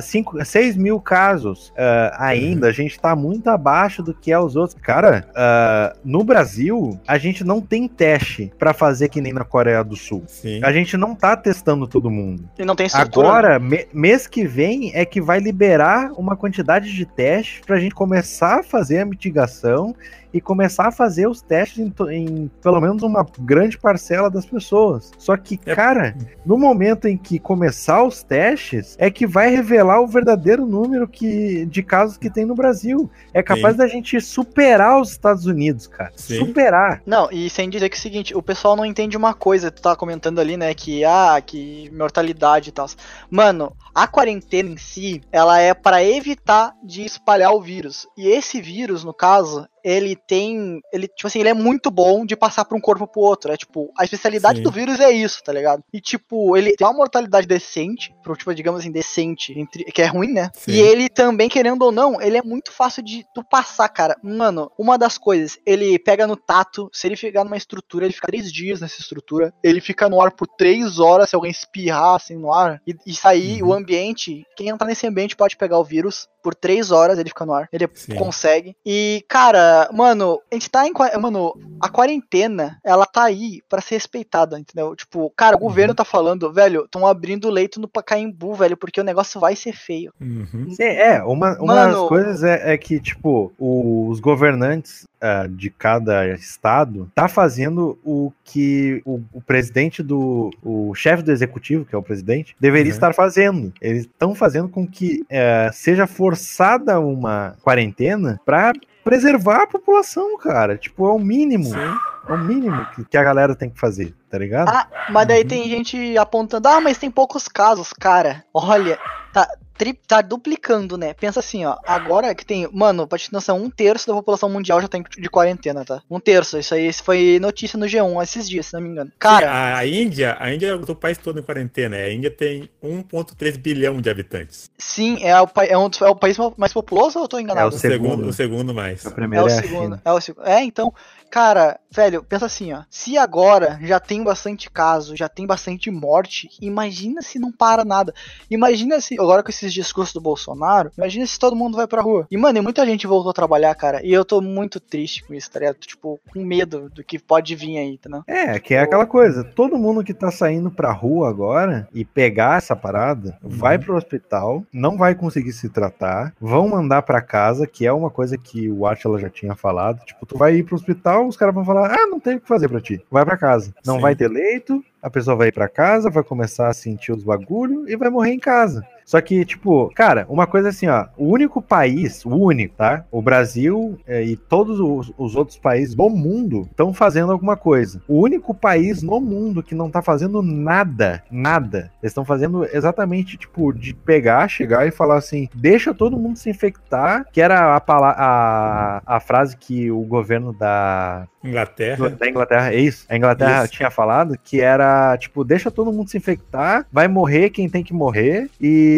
[0.00, 2.70] 5, 6 mil casos uh, ainda, uhum.
[2.70, 4.80] a gente tá muito abaixo do que é os outros.
[4.80, 9.82] Cara, uh, no Brasil, a gente não tem teste para fazer que nem na Coreia
[9.82, 10.22] do Sul.
[10.28, 10.60] Sim.
[10.62, 12.48] A gente não tá testando todo mundo.
[12.56, 13.26] E não tem estrutura.
[13.26, 17.92] Agora, me, mês que vem é que vai liberar uma quantidade de testes pra gente
[17.92, 19.94] começar a fazer a mitigação
[20.34, 25.12] e começar a fazer os testes em, em, pelo menos uma grande parcela das pessoas.
[25.16, 25.74] Só que, é.
[25.76, 31.06] cara, no momento em que começar os testes, é que vai revelar o verdadeiro número
[31.06, 33.08] que, de casos que tem no Brasil.
[33.32, 33.78] É capaz Sim.
[33.78, 36.10] da gente superar os Estados Unidos, cara.
[36.16, 36.38] Sim.
[36.38, 37.00] Superar.
[37.06, 39.80] Não, e sem dizer que é o seguinte, o pessoal não entende uma coisa, tu
[39.80, 42.86] tava comentando ali, né, que, ah, que mortalidade e tal.
[43.30, 48.08] Mano, a quarentena em si, ela é para evitar de espalhar o vírus.
[48.18, 50.80] E esse vírus, no caso, ele tem.
[50.92, 53.52] Ele, tipo assim, ele é muito bom de passar para um corpo pro outro.
[53.52, 54.64] É tipo, a especialidade Sim.
[54.64, 55.82] do vírus é isso, tá ligado?
[55.92, 60.06] E tipo, ele tem uma mortalidade decente, pro, tipo, digamos assim, decente, entre, que é
[60.06, 60.50] ruim, né?
[60.54, 60.72] Sim.
[60.72, 64.16] E ele também, querendo ou não, ele é muito fácil de tu passar, cara.
[64.22, 68.26] Mano, uma das coisas, ele pega no tato, se ele ficar numa estrutura, ele fica
[68.26, 72.36] três dias nessa estrutura, ele fica no ar por três horas se alguém espirrar assim
[72.36, 73.70] no ar e, e sair uhum.
[73.70, 74.44] o ambiente.
[74.56, 77.68] Quem entrar nesse ambiente pode pegar o vírus por três horas, ele fica no ar.
[77.72, 78.14] Ele Sim.
[78.16, 78.76] consegue.
[78.84, 80.92] E, cara, mano, a gente tá em.
[81.20, 84.94] Mano, a quarentena, ela tá aí para ser respeitada, entendeu?
[84.96, 85.66] Tipo, cara, o uhum.
[85.66, 89.72] governo tá falando, velho, estão abrindo leito no Pacaembu, velho, porque o negócio vai ser
[89.72, 90.12] feio.
[90.20, 90.70] Uhum.
[90.70, 95.70] Sim, é, uma, uma mano, das coisas é, é que, tipo, os governantes uh, de
[95.70, 100.50] cada estado tá fazendo o que o, o presidente do.
[100.62, 102.96] o chefe do executivo, que é o presidente, deveria uhum.
[102.96, 103.72] estar fazendo.
[103.80, 108.72] Eles estão fazendo com que uh, seja forçada uma quarentena para
[109.04, 110.76] preservar a população, cara.
[110.76, 111.66] Tipo, é o mínimo.
[111.66, 111.98] Sim.
[112.26, 114.70] É o mínimo que, que, a galera tem que fazer, tá ligado?
[114.70, 115.48] Ah, mas daí uhum.
[115.48, 118.42] tem gente apontando, ah, mas tem poucos casos, cara.
[118.52, 118.98] Olha,
[119.30, 121.14] tá, tri, tá duplicando, né?
[121.14, 121.76] Pensa assim, ó.
[121.86, 122.68] Agora que tem.
[122.72, 126.02] Mano, pra te noção, um terço da população mundial já tá de quarentena, tá?
[126.10, 126.58] Um terço.
[126.58, 129.12] Isso aí foi notícia no G1 esses dias, se não me engano.
[129.18, 129.46] Cara.
[129.46, 131.96] Sim, a, a, Índia, a Índia é o país todo em quarentena.
[131.96, 134.70] A Índia tem 1,3 bilhão de habitantes.
[134.78, 137.72] Sim, é o, é, um, é o país mais populoso ou eu tô enganado?
[137.72, 139.04] É o segundo, o segundo mais.
[139.04, 140.00] O primeiro é, o é segundo.
[140.04, 140.46] É, o segundo.
[140.46, 140.92] é, então,
[141.34, 142.84] Cara, velho, pensa assim, ó.
[142.88, 148.14] Se agora já tem bastante caso, já tem bastante morte, imagina se não para nada.
[148.48, 152.02] Imagina se, agora com esses esses discursos do Bolsonaro, imagina se todo mundo vai pra
[152.02, 152.26] rua.
[152.30, 154.04] E, mano, e muita gente voltou a trabalhar, cara.
[154.04, 155.76] E eu tô muito triste com isso, tá ligado?
[155.76, 158.24] Tipo, com medo do que pode vir aí, tá não?
[158.26, 162.58] É, que é aquela coisa, todo mundo que tá saindo pra rua agora e pegar
[162.58, 163.50] essa parada, uhum.
[163.50, 168.10] vai pro hospital, não vai conseguir se tratar, vão mandar pra casa, que é uma
[168.10, 171.54] coisa que o Atila já tinha falado, tipo, tu vai ir pro hospital, os caras
[171.54, 173.72] vão falar, ah, não tem o que fazer pra ti, vai pra casa.
[173.84, 174.00] Não Sim.
[174.00, 177.88] vai ter leito, a pessoa vai ir para casa, vai começar a sentir os bagulho
[177.88, 178.86] e vai morrer em casa.
[179.04, 183.04] Só que, tipo, cara, uma coisa assim, ó, o único país, o único, tá?
[183.10, 188.02] O Brasil é, e todos os, os, outros países do mundo estão fazendo alguma coisa.
[188.08, 193.36] O único país no mundo que não tá fazendo nada, nada, eles estão fazendo exatamente,
[193.36, 197.82] tipo, de pegar, chegar e falar assim, deixa todo mundo se infectar, que era a,
[197.86, 202.08] a, a frase que o governo da Inglaterra.
[202.08, 203.06] Da Inglaterra, é isso.
[203.08, 203.72] A Inglaterra isso.
[203.74, 207.92] tinha falado que era, tipo, deixa todo mundo se infectar, vai morrer quem tem que
[207.92, 208.93] morrer e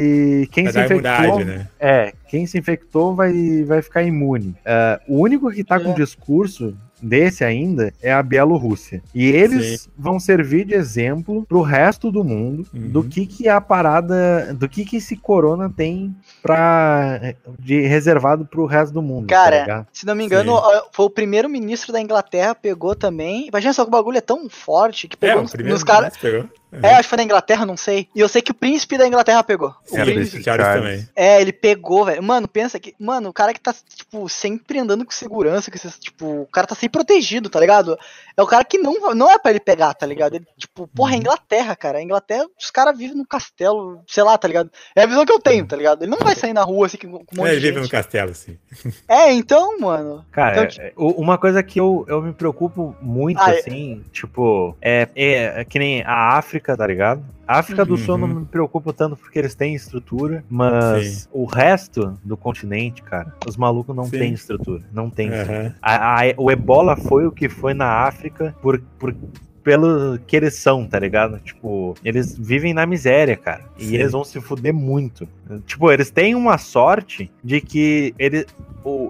[0.51, 0.99] quem vai se infectou.
[0.99, 1.69] Imunidade, né?
[1.79, 4.49] É, quem se infectou vai, vai ficar imune.
[4.49, 5.81] Uh, o único que tá é.
[5.81, 9.03] com discurso desse ainda é a Bielorrússia.
[9.15, 9.91] E eles Sim.
[9.97, 12.89] vão servir de exemplo pro resto do mundo uhum.
[12.89, 18.67] do que que a parada, do que que esse corona tem para de reservado pro
[18.67, 19.27] resto do mundo.
[19.27, 20.81] Tá Cara, tá se não me engano, Sim.
[20.93, 23.49] foi o primeiro ministro da Inglaterra pegou também.
[23.49, 26.15] Imagina só que o bagulho é tão forte que pegou é, nos, nos caras.
[26.73, 26.81] Uhum.
[26.83, 28.09] É, acho que foi na Inglaterra, não sei.
[28.15, 29.75] E eu sei que o príncipe da Inglaterra pegou.
[29.91, 31.09] O é, príncipe Charles também.
[31.15, 32.23] É, ele pegou, velho.
[32.23, 32.95] Mano, pensa que.
[32.99, 36.75] Mano, o cara que tá, tipo, sempre andando com segurança, que tipo, o cara tá
[36.75, 37.99] sempre protegido, tá ligado?
[38.37, 40.35] É o cara que não, não é pra ele pegar, tá ligado?
[40.35, 41.21] Ele, tipo, porra, é uhum.
[41.21, 41.99] Inglaterra, cara.
[41.99, 44.71] A Inglaterra, os caras vivem no castelo, sei lá, tá ligado?
[44.95, 46.03] É a visão que eu tenho, tá ligado?
[46.03, 48.35] Ele não vai sair na rua assim com um monte é, ele vive no castelo,
[48.35, 48.59] sim.
[49.09, 50.25] É, então, mano.
[50.33, 51.11] Cara, então, tipo...
[51.13, 53.59] uma coisa que eu, eu me preocupo muito, ah, é.
[53.59, 54.11] assim, é...
[54.11, 57.23] tipo, é, é, é que nem a África, tá ligado?
[57.47, 58.35] África do Sul não uhum.
[58.41, 61.29] me preocupa tanto porque eles têm estrutura, mas Sim.
[61.33, 64.83] o resto do continente, cara, os malucos não têm estrutura.
[64.93, 65.35] Não tem uhum.
[65.35, 65.77] estrutura.
[65.81, 69.15] A, a, o ebola foi o que foi na África por, por
[69.67, 71.41] pelo que eles são, tá ligado?
[71.41, 73.65] Tipo, eles vivem na miséria, cara.
[73.77, 73.95] E Sim.
[73.97, 75.29] eles vão se fuder muito.
[75.67, 78.47] Tipo, eles têm uma sorte de que eles,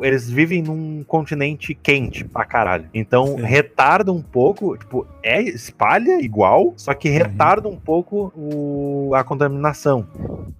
[0.02, 2.88] eles vivem num continente quente pra caralho.
[2.94, 3.42] Então, Sim.
[3.42, 7.16] retarda um pouco, tipo, é espalha igual, só que uhum.
[7.16, 7.74] retarda uhum.
[7.74, 10.06] um pouco o, a contaminação.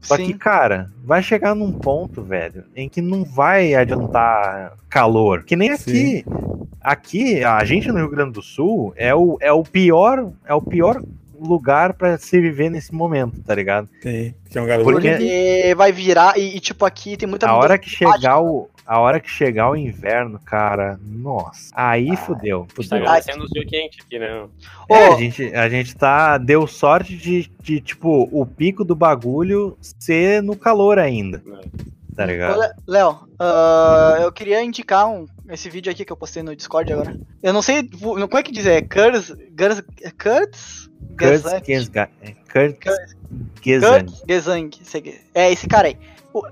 [0.01, 0.27] Só Sim.
[0.27, 5.45] que, cara, vai chegar num ponto, velho, em que não vai adiantar calor.
[5.45, 5.85] Que nem aqui.
[5.85, 6.25] Sim.
[6.81, 10.63] Aqui, a gente no Rio Grande do Sul é o, é o pior, é o
[10.63, 11.03] pior
[11.41, 13.89] lugar para se viver nesse momento, tá ligado?
[14.03, 14.35] Sim.
[14.49, 17.91] Que é um Porque vai virar e, e, tipo aqui tem muita A hora que
[17.91, 22.67] chegar o a hora que chegar o inverno, cara, nossa, aí ah, fudeu.
[22.73, 23.05] fudeu.
[23.05, 24.47] Tá sendo o quente aqui, né?
[24.89, 26.39] É, a, gente, a gente tá.
[26.39, 31.43] Deu sorte de, de, tipo, o pico do bagulho ser no calor ainda.
[31.47, 31.97] É.
[32.15, 32.59] Tá ligado?
[32.87, 37.15] Léo, uh, eu queria indicar um, esse vídeo aqui que eu postei no Discord agora.
[37.43, 37.87] Eu não sei.
[37.89, 38.65] Como é que diz?
[38.65, 39.37] É Kurtz.
[39.59, 40.89] Kurtz.
[41.21, 42.89] Kurtz?
[43.63, 44.71] Kurtz Gesang.
[45.35, 45.99] É esse cara aí.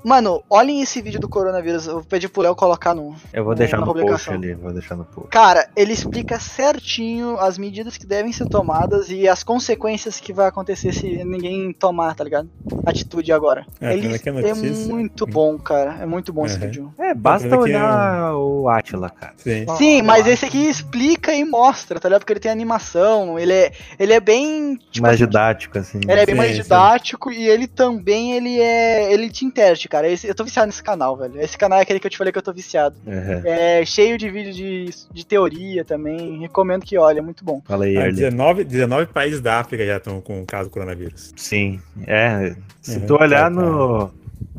[0.04, 1.86] Mano, olhem esse vídeo do coronavírus.
[1.86, 3.14] Eu vou pedir pro Léo colocar no.
[3.32, 5.28] Eu vou deixar no post ali, vou deixar no post.
[5.30, 10.46] Cara, ele explica certinho as medidas que devem ser tomadas e as consequências que vai
[10.46, 12.48] acontecer se ninguém tomar, tá ligado?
[12.86, 13.66] Atitude agora.
[13.80, 15.96] É, ele é, é muito bom, cara.
[16.00, 16.46] É muito bom uhum.
[16.46, 16.94] esse vídeo.
[16.98, 18.34] É, basta olhar é...
[18.34, 19.32] o Atila, cara.
[19.36, 22.20] Sim, Sim mas esse aqui explica e mostra, tá ligado?
[22.20, 24.76] Porque ele tem animação, ele é, ele é bem.
[24.90, 25.98] Tipo, mais didático, assim.
[25.98, 27.40] Ele é bem sim, mais didático sim.
[27.40, 29.12] e ele também ele é.
[29.12, 29.44] ele te
[29.74, 30.08] interage cara.
[30.08, 31.40] Esse, eu tô viciado nesse canal, velho.
[31.40, 32.96] Esse canal é aquele que eu te falei que eu tô viciado.
[33.06, 33.42] Uhum.
[33.44, 36.40] É cheio de vídeo de, de teoria também.
[36.40, 37.60] Recomendo que olhe, é muito bom.
[37.64, 41.32] Fala aí, ah, 19, 19 países da África já estão com o caso do coronavírus.
[41.36, 42.54] Sim, é.
[42.80, 44.10] Se uhum, tu olhar tá, no.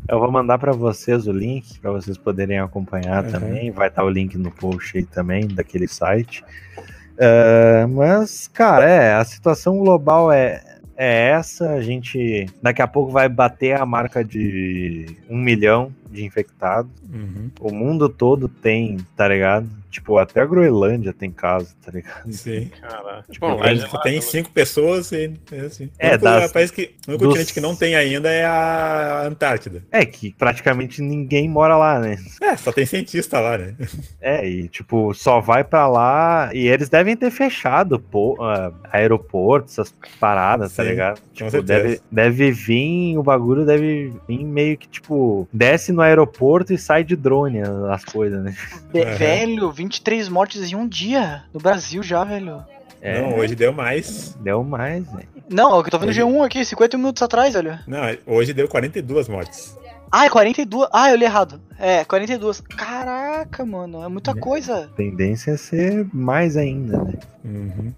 [0.08, 3.30] Eu vou mandar para vocês o link para vocês poderem acompanhar uhum.
[3.30, 3.70] também.
[3.70, 6.44] Vai estar tá o link no post aí também daquele site.
[7.16, 10.62] Uh, mas, cara, é, a situação global é,
[10.96, 11.70] é essa.
[11.70, 16.90] A gente daqui a pouco vai bater a marca de um milhão de infectados.
[17.12, 17.50] Uhum.
[17.60, 19.68] O mundo todo tem, tá ligado?
[19.96, 22.30] Tipo, até a Groenlândia tem caso, tá ligado?
[22.30, 22.70] Sim.
[22.80, 23.24] Caraca.
[23.30, 25.90] Tipo, Bom, mas é tem cinco pessoas e é assim.
[25.98, 27.28] É, das, país que, o único dos...
[27.28, 29.82] continente que não tem ainda é a Antártida.
[29.90, 32.18] É, que praticamente ninguém mora lá, né?
[32.42, 33.74] É, só tem cientista lá, né?
[34.20, 39.78] É, e tipo, só vai pra lá e eles devem ter fechado pô, uh, aeroportos,
[39.78, 41.20] essas paradas, tá Sim, tá ligado?
[41.32, 46.78] Tipo, deve, deve vir, o bagulho deve vir meio que, tipo, desce no aeroporto e
[46.78, 47.60] sai de drone
[47.92, 48.54] as coisas, né?
[48.92, 52.64] Velho, 23 mortes em um dia no Brasil já, velho.
[53.00, 53.20] É.
[53.20, 54.36] Não, hoje deu mais.
[54.40, 55.22] Deu mais, né?
[55.48, 57.78] Não, eu tô vendo Hoje- G1 aqui, 50 minutos atrás, velho.
[57.86, 59.76] Não, hoje deu 42 mortes.
[60.10, 60.88] Ah, é 42.
[60.92, 61.60] Ah, eu li errado.
[61.78, 62.60] É, 42.
[62.60, 64.88] Caraca, mano, é muita coisa.
[64.96, 67.12] Tendência é ser mais ainda, né?
[67.44, 67.92] Uhum.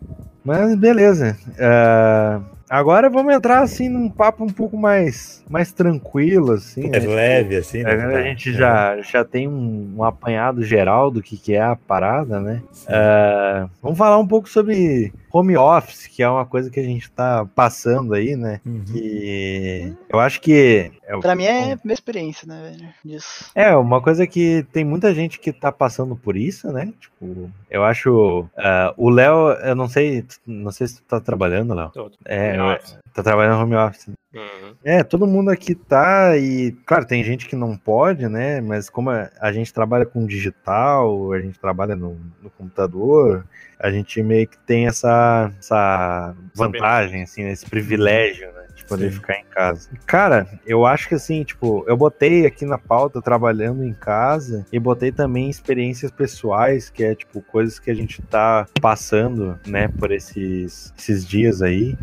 [0.45, 1.37] Mas beleza.
[1.61, 6.91] Ah, agora vamos entrar assim num papo um pouco mais, mais tranquilo, assim.
[6.93, 7.07] É né?
[7.07, 7.93] leve, assim, né?
[7.93, 11.77] Agora a gente já, já tem um, um apanhado geral do que, que é a
[11.77, 12.63] parada, né?
[12.87, 17.11] Ah, vamos falar um pouco sobre home office, que é uma coisa que a gente
[17.11, 18.61] tá passando aí, né?
[18.65, 18.85] Uhum.
[18.85, 20.91] Que eu acho que.
[21.05, 22.89] É, Pra mim é a minha experiência, né, velho?
[23.05, 23.51] Disso.
[23.55, 26.93] é uma coisa que tem muita gente que tá passando por isso, né?
[26.99, 28.47] Tipo, eu acho.
[28.57, 31.93] ah, o Léo, eu não sei, não sei se tu tá trabalhando, Léo.
[32.25, 32.99] É, home eu- office.
[33.15, 34.09] tá trabalhando home office.
[34.35, 34.75] Uhum.
[34.85, 38.61] É, todo mundo aqui tá e, claro, tem gente que não pode, né?
[38.61, 43.45] Mas como a, a gente trabalha com digital, a gente trabalha no, no computador,
[43.79, 48.67] a gente meio que tem essa, essa vantagem, assim, esse privilégio, né?
[48.75, 49.17] De poder Sim.
[49.17, 49.89] ficar em casa.
[50.07, 54.79] Cara, eu acho que assim, tipo, eu botei aqui na pauta trabalhando em casa e
[54.79, 60.13] botei também experiências pessoais, que é, tipo, coisas que a gente tá passando, né, por
[60.13, 61.97] esses, esses dias aí.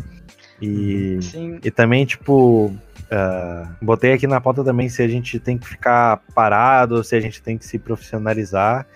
[0.60, 1.18] E.
[1.22, 1.58] Sim.
[1.62, 2.74] E também, tipo,
[3.10, 7.20] ah, botei aqui na pauta também se a gente tem que ficar parado, se a
[7.20, 8.86] gente tem que se profissionalizar.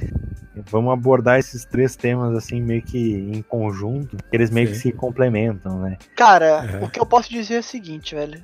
[0.70, 4.90] Vamos abordar esses três temas, assim, meio que em conjunto, que eles meio que Sim.
[4.90, 5.96] se complementam, né?
[6.14, 6.84] Cara, Uhum.
[6.84, 8.42] o que eu posso dizer é o seguinte, velho.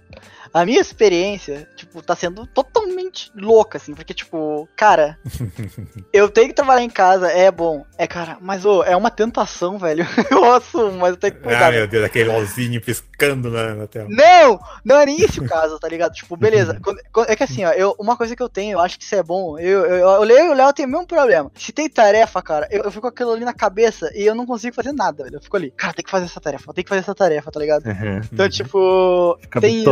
[0.60, 5.18] A minha experiência, tipo, tá sendo totalmente louca, assim, porque, tipo, cara,
[6.12, 9.78] eu tenho que trabalhar em casa, é bom, é, cara, mas, ô, é uma tentação,
[9.78, 10.06] velho.
[10.30, 11.68] Eu assumo, mas eu tenho que cuidar.
[11.68, 14.08] Ah, meu Deus, aquele LOLzinho piscando na, na tela.
[14.10, 16.12] Não, não é nem esse o caso, tá ligado?
[16.12, 16.78] Tipo, beleza.
[16.82, 19.04] Quando- quando- é que assim, ó, eu, uma coisa que eu tenho, eu acho que
[19.04, 19.58] isso é bom.
[19.58, 21.50] Eu, eu, eu, o Léo e o Léo tem o mesmo problema.
[21.54, 24.46] Se tem tarefa, cara, eu, eu fico com aquilo ali na cabeça e eu não
[24.46, 25.36] consigo fazer nada, velho.
[25.36, 27.60] Eu fico ali, cara, tem que fazer essa tarefa, tem que fazer essa tarefa, tá
[27.60, 27.84] ligado?
[28.32, 28.50] Então, Uhum.
[28.50, 29.84] tipo, Fica tem isso.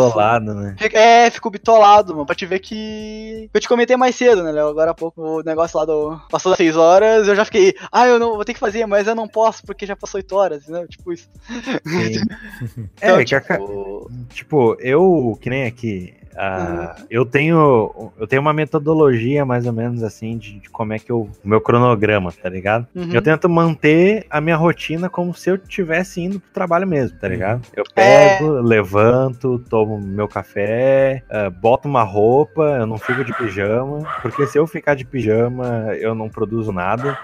[0.54, 0.76] Bitolado, né?
[0.78, 3.48] Fica- É, fico bitolado, mano, pra te ver que.
[3.52, 4.68] Eu te comentei mais cedo, né, Léo?
[4.68, 6.20] Agora há pouco o negócio lá do.
[6.30, 7.74] Passou das 6 horas, eu já fiquei.
[7.92, 10.34] Ah, eu não vou ter que fazer, mas eu não posso porque já passou 8
[10.34, 10.86] horas, né?
[10.88, 11.28] Tipo isso.
[12.96, 18.42] Então, é, que a tipo, Tipo, eu, que nem aqui, ah, eu tenho eu tenho
[18.42, 22.32] uma metodologia mais ou menos assim de, de como é que eu, o meu cronograma,
[22.32, 22.86] tá ligado?
[22.94, 23.12] Uhum.
[23.12, 27.28] Eu tento manter a minha rotina como se eu estivesse indo pro trabalho mesmo, tá
[27.28, 27.62] ligado?
[27.74, 28.28] Eu É.
[28.36, 34.46] pego, levanto, tomo meu café, ah, boto uma roupa, eu não fico de pijama, porque
[34.46, 37.18] se eu ficar de pijama, eu não produzo nada.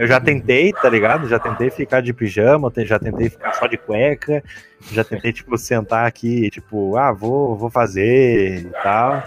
[0.00, 1.28] Eu já tentei, tá ligado?
[1.28, 4.42] Já tentei ficar de pijama, já tentei ficar só de cueca,
[4.90, 9.22] já tentei, tipo, sentar aqui, tipo, ah, vou, vou fazer e tal.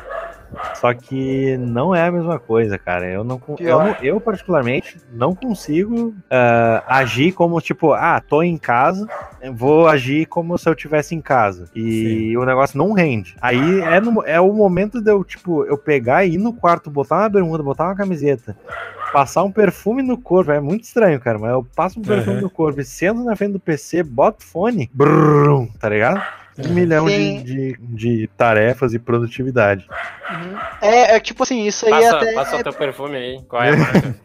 [0.75, 3.07] Só que não é a mesma coisa, cara.
[3.07, 8.55] Eu não, eu, não- eu particularmente não consigo ah, agir como tipo, ah, tô em
[8.57, 9.07] casa,
[9.53, 11.69] vou agir como se eu tivesse em casa.
[11.75, 13.35] E o negócio não rende.
[13.41, 16.89] Aí é, no- é o momento de eu, tipo, eu pegar e ir no quarto,
[16.91, 18.55] botar uma bermuda, botar uma camiseta,
[19.13, 20.51] passar um perfume no corpo.
[20.51, 22.41] É muito estranho, cara, mas eu passo um perfume Uhum.
[22.41, 26.21] no corpo e sento na frente do PC, boto fone, brum, tá ligado?
[26.59, 29.87] Um milhão de, de, de tarefas e produtividade.
[30.29, 30.57] Uhum.
[30.81, 32.33] É, é tipo assim, isso aí Passa, até.
[32.33, 33.41] passa o teu perfume aí.
[33.47, 34.15] Qual é a marca?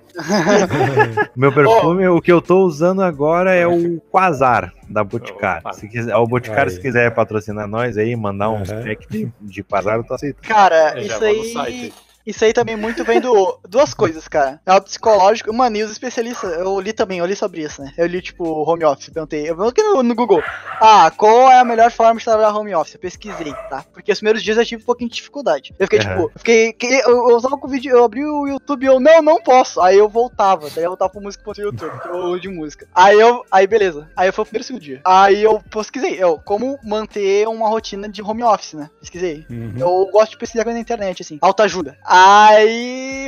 [1.37, 5.61] Meu perfume, o que eu tô usando agora é o Quasar da Boticário.
[5.61, 5.73] Opa.
[5.73, 6.77] Se quiser, o Boticário, Aí.
[6.77, 8.83] se quiser patrocinar nós aí, mandar uns Uhum.
[8.83, 10.47] pack de, de Quasar, eu tô aceitando.
[10.47, 11.03] Cara, Eu
[11.43, 11.93] isso aí.
[12.29, 13.59] Isso aí também muito vem do.
[13.69, 14.61] Duas coisas, cara.
[14.67, 15.51] É o psicológico.
[15.51, 16.47] Uma news especialista.
[16.47, 17.93] Eu li também, eu li sobre isso, né?
[17.97, 19.09] Eu li, tipo, home office.
[19.09, 19.49] Perguntei.
[19.49, 20.43] Eu coloquei no, no Google.
[20.81, 22.95] Ah, qual é a melhor forma de trabalhar home office?
[22.95, 23.85] Eu pesquisei, tá?
[23.93, 25.75] Porque os primeiros dias eu tive um pouquinho de dificuldade.
[25.79, 26.05] Eu fiquei, Uhum.
[26.09, 26.73] tipo, eu fiquei.
[26.73, 29.41] que- Eu, eu tava com o vídeo, eu abri o YouTube e eu, não, não
[29.43, 29.81] posso.
[29.81, 32.87] Aí eu voltava, daí eu voltava pro música pro YouTube, ou de música.
[32.95, 33.43] Aí eu.
[33.51, 34.11] Aí beleza.
[34.17, 35.01] Aí foi o primeiro segundo dia.
[35.05, 38.91] Aí eu pesquisei, eu, como manter uma rotina de home office, né?
[39.01, 39.47] Pesquisei.
[39.51, 39.73] Uhum.
[39.79, 41.39] Eu gosto de pesquisar coisa na internet, assim.
[41.41, 41.97] Autoajuda.
[42.05, 42.18] Aí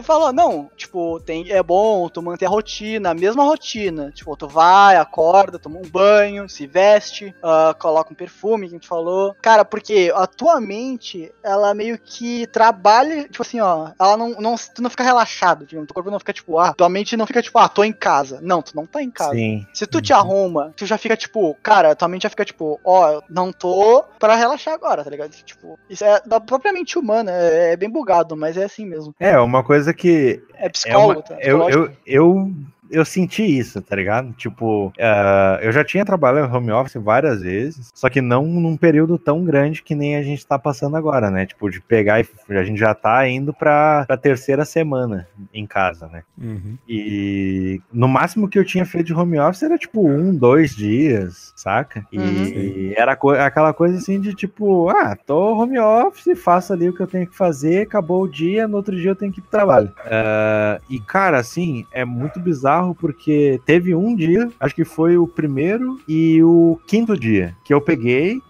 [0.02, 4.10] falou, não, tipo, tem, é bom tu manter a rotina, a mesma rotina.
[4.10, 8.76] Tipo, tu vai, acorda, toma um banho, se veste, ah, coloca um perfume, que a
[8.76, 9.34] gente falou.
[9.40, 14.56] Cara, porque a tua mente, ela meio que trabalha, tipo assim, ó, ela não, não
[14.56, 17.42] tu não fica relaxado, digamos, teu corpo não fica tipo, ah, tua mente não fica
[17.42, 18.40] tipo, ah, tô em casa.
[18.42, 19.32] Não, tu não tá em casa.
[19.32, 19.66] Sim.
[19.72, 23.10] Se tu te arruma, tu já fica tipo, cara, tua mente já fica tipo, ó,
[23.10, 25.30] eu não tô pra relaxar agora, tá ligado?
[25.30, 29.14] Tipo, isso é da própria mente humana, é, é bem bugado, mas é assim mesmo.
[29.18, 31.36] É, uma coisa que É é psicólogo, uma, tá?
[31.40, 32.52] eu, eu, eu
[32.90, 34.32] eu senti isso, tá ligado?
[34.32, 38.76] Tipo, uh, eu já tinha trabalhado em home office várias vezes, só que não num
[38.76, 41.46] período tão grande que nem a gente tá passando agora, né?
[41.46, 42.26] Tipo, de pegar e
[42.56, 46.22] a gente já tá indo pra, pra terceira semana em casa, né?
[46.38, 46.76] Uhum.
[46.88, 51.52] E no máximo que eu tinha feito de home office era tipo um, dois dias,
[51.56, 52.04] saca?
[52.12, 52.44] E, Uhum.
[52.56, 56.92] e era co- aquela coisa assim de tipo, ah, tô home office, faço ali o
[56.94, 59.42] que eu tenho que fazer, acabou o dia, no outro dia eu tenho que ir
[59.42, 59.92] pro trabalho.
[60.04, 65.26] Ah, e cara, assim, é muito bizarro porque teve um dia, acho que foi o
[65.26, 68.40] primeiro e o quinto dia, que eu peguei.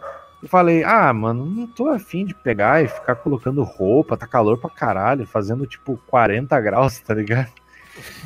[0.43, 4.59] E falei, ah, mano, não tô afim de pegar e ficar colocando roupa, tá calor
[4.59, 7.51] pra caralho, fazendo tipo 40 graus, tá ligado?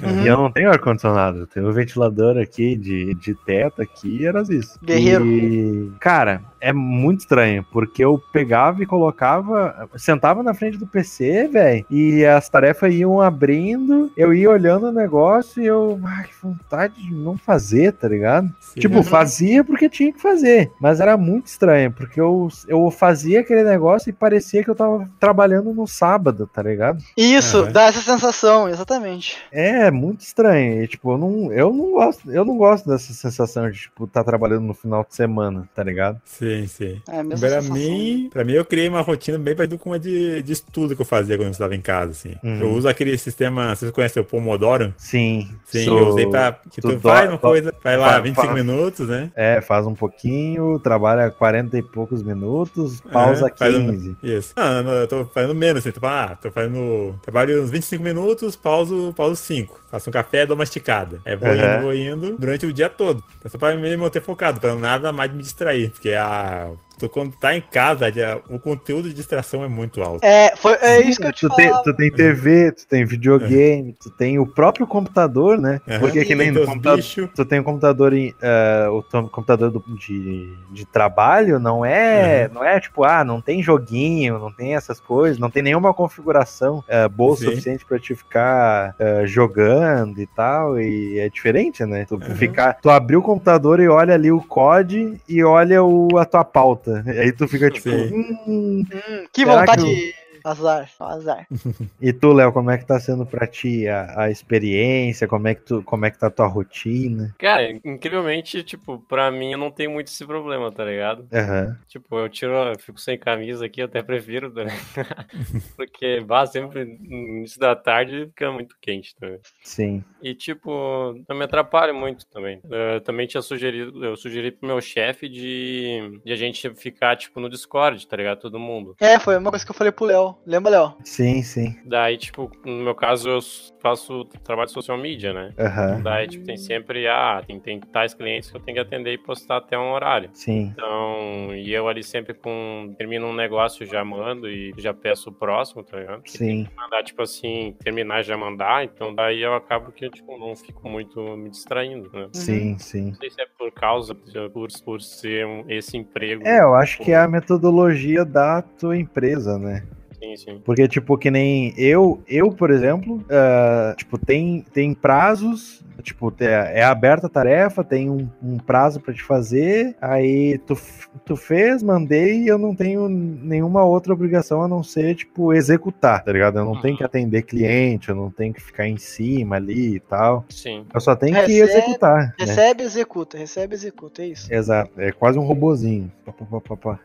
[0.02, 0.22] Uhum.
[0.22, 4.78] E eu não tenho ar-condicionado, tenho um ventilador aqui de, de teto aqui, era isso.
[4.82, 5.26] Guerreiro.
[5.26, 11.48] E, cara, é muito estranho, porque eu pegava e colocava, sentava na frente do PC,
[11.48, 16.34] velho, e as tarefas iam abrindo, eu ia olhando o negócio e eu, ai, que
[16.42, 18.48] vontade de não fazer, tá ligado?
[18.60, 18.80] Sim.
[18.80, 19.02] Tipo, Uhum.
[19.02, 24.08] fazia porque tinha que fazer, mas era muito estranho, porque eu, eu fazia aquele negócio
[24.10, 27.02] e parecia que eu tava trabalhando no sábado, tá ligado?
[27.16, 27.72] Isso, Aham.
[27.72, 29.36] dá essa sensação, exatamente.
[29.52, 30.82] É, muito estranho.
[30.82, 34.22] E, tipo, eu não, eu não gosto, eu não gosto dessa sensação de, tipo, tá
[34.24, 36.20] trabalhando no final de semana, tá ligado?
[36.24, 37.00] Sim, sim.
[37.08, 37.74] É a mesma Pra sensação.
[37.76, 41.02] mim, pra mim, eu criei uma rotina bem parecida com uma de, de estudo que
[41.02, 42.34] eu fazia quando eu estava em casa, assim.
[42.42, 42.60] Uhum.
[42.60, 44.94] Eu uso aquele sistema, vocês conhecem o Pomodoro?
[44.96, 45.48] Sim.
[45.64, 46.52] Sim, sou- eu usei pra...
[46.70, 49.30] Que tu tu do- faz uma coisa, vai lá, fa- 25 fa- minutos, né?
[49.34, 54.16] É, faz um pouquinho, trabalha 40 e poucos minutos, pausa É, faz um- 15.
[54.22, 54.52] Isso.
[54.56, 57.14] Ah, não, eu tô fazendo menos, assim, tipo, ah, tô fazendo.
[57.22, 59.82] Trabalho uns 25 minutos, pauso, pauso 5.
[59.90, 61.20] Faço um café, dou uma esticada.
[61.24, 61.54] É, vou Uhum.
[61.54, 63.22] indo, vou indo durante o dia todo.
[63.44, 65.90] É só pra me manter focado, pra nada mais me distrair.
[65.90, 66.43] Porque a.
[66.44, 66.78] five.
[67.04, 70.24] Tu, quando tá em casa, já- o conteúdo de distração é muito alto.
[70.24, 73.94] É, foi, é isso que eu te tu, tem, tu tem TV, tu tem videogame,
[74.00, 75.80] tu tem o próprio computador, né?
[75.88, 76.00] Aham.
[76.00, 77.28] Porque que nem no computador, bichos.
[77.34, 82.64] tu tem um computador em, eh, o computador do- de, de trabalho não é não
[82.64, 87.08] é tipo ah não tem joguinho não tem essas coisas não tem nenhuma configuração eh,
[87.08, 87.46] boa o Sim.
[87.46, 92.34] suficiente pra te ficar eh, jogando e tal e é diferente né tu Uhum.
[92.36, 96.44] ficar tu abrir o computador e olha ali o COD e olha o, a tua
[96.44, 98.36] pauta aí tu fica tipo hum.
[98.46, 98.84] Hum,
[99.32, 99.84] que vontade.
[99.84, 100.14] que
[100.44, 101.46] Azar, azar.
[102.00, 105.54] e tu Léo como é que tá sendo pra ti a, a experiência como é
[105.54, 109.58] que tu como é que tá a tua rotina Cara, incrivelmente, tipo, pra mim eu
[109.58, 111.26] não tenho muito esse problema, tá ligado?
[111.32, 111.78] Aham.
[111.88, 114.78] Tipo, eu tiro, eu fico sem camisa aqui, eu até prefiro, tá ligado?
[115.76, 119.42] Porque, bah, sempre no início da tarde fica muito quente, tá ligado?
[119.62, 122.60] sim E, tipo, não me atrapalha muito também.
[122.64, 127.40] Eu também tinha sugerido, eu sugeri pro meu chefe de, de a gente ficar, tipo,
[127.40, 128.40] no Discord, tá ligado?
[128.40, 128.96] Todo mundo.
[129.00, 130.33] É, foi uma coisa que eu falei pro Léo.
[130.46, 130.94] Lembra, Léo?
[131.04, 133.38] sim sim Daí, tipo, no meu caso, eu
[133.80, 135.52] faço trabalho de social media, né?
[135.58, 136.00] Aham.
[136.02, 139.18] Daí, tipo, tem sempre, ah, tem, tem tais clientes que eu tenho que atender e
[139.18, 140.30] postar até um horário.
[140.32, 140.70] Sim.
[140.72, 142.94] Então, e eu ali sempre com.
[142.96, 146.22] Termino um negócio, já mando e já peço o próximo, tá ligado?
[146.22, 146.66] Porque Sim.
[146.74, 150.56] mandar, tipo assim, terminar e já mandar, então daí eu acabo que eu, tipo, não
[150.56, 152.28] fico muito me distraindo, né?
[152.32, 153.08] Sim, sim.
[153.10, 156.46] Não sei se é por causa, por, por ser um- esse emprego.
[156.46, 159.86] É, eu acho que é a metodologia da tua empresa, né?
[160.24, 160.60] Sim, sim.
[160.64, 166.82] Porque, tipo, que nem eu, eu, por exemplo, ah, tipo, tem, tem prazos, tipo, é
[166.82, 170.76] aberta a tarefa, tem um, um prazo pra te fazer, aí tu,
[171.24, 176.22] tu fez, mandei, e eu não tenho nenhuma outra obrigação a não ser, tipo, executar,
[176.24, 176.58] tá ligado?
[176.58, 180.00] Eu não tenho que atender cliente, eu não tenho que ficar em cima ali e
[180.00, 180.44] tal.
[180.48, 180.84] Sim.
[180.92, 182.34] Eu só tenho que Recebe- executar, né?
[182.38, 184.52] Recebe, executa, recebe, executa, é isso.
[184.52, 186.10] Exato, é quase um robozinho.
[186.24, 187.00] Pá, pá, pá, pá.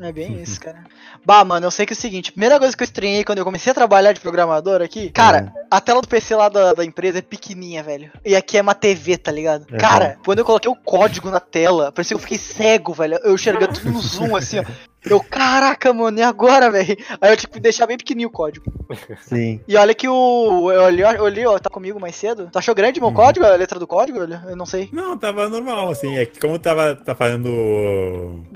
[0.00, 0.84] É bem isso, cara.
[1.24, 3.44] Bah, mano, eu sei que é o seguinte, primeira coisa que eu estranhei quando eu
[3.44, 7.18] comecei a trabalhar de programador aqui, cara, a tela do PC lá da, da empresa
[7.18, 8.10] é pequenininha, velho.
[8.24, 9.66] E aqui é uma TV, tá ligado?
[9.70, 9.76] Uhum.
[9.76, 13.18] Cara, quando eu coloquei o código na tela, parecia que eu fiquei cego, velho.
[13.22, 14.64] Eu enxergando tudo no zoom, assim, ó.
[15.04, 16.96] Eu, caraca, mano, e agora, velho?
[17.20, 18.70] Aí eu tive que deixar bem pequenininho o código.
[19.22, 19.60] Sim.
[19.66, 20.70] E olha que o.
[20.70, 22.48] Eu olhei, eu olhei, ó, tá comigo mais cedo.
[22.52, 24.20] Tu achou grande meu código, a letra do código?
[24.20, 24.88] Olha, Eu não sei.
[24.92, 26.18] Não, tava normal, assim.
[26.18, 27.48] É que como tava tá fazendo.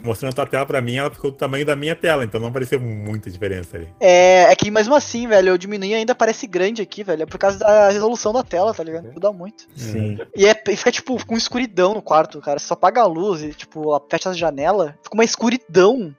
[0.02, 2.52] mostrando a tua tela pra mim, ela ficou do tamanho da minha tela, então não
[2.52, 3.88] pareceu muita diferença ali.
[4.00, 7.22] É, é que mesmo assim, velho, eu diminuí e ainda parece grande aqui, velho.
[7.22, 9.12] É por causa da resolução da tela, tá ligado?
[9.12, 9.66] Muda muito.
[9.76, 10.18] Sim.
[10.36, 12.58] E, é, e fica, tipo, com escuridão no quarto, cara.
[12.58, 14.92] Você só apaga a luz e, tipo, fecha as janelas.
[15.02, 16.14] Fica uma escuridão.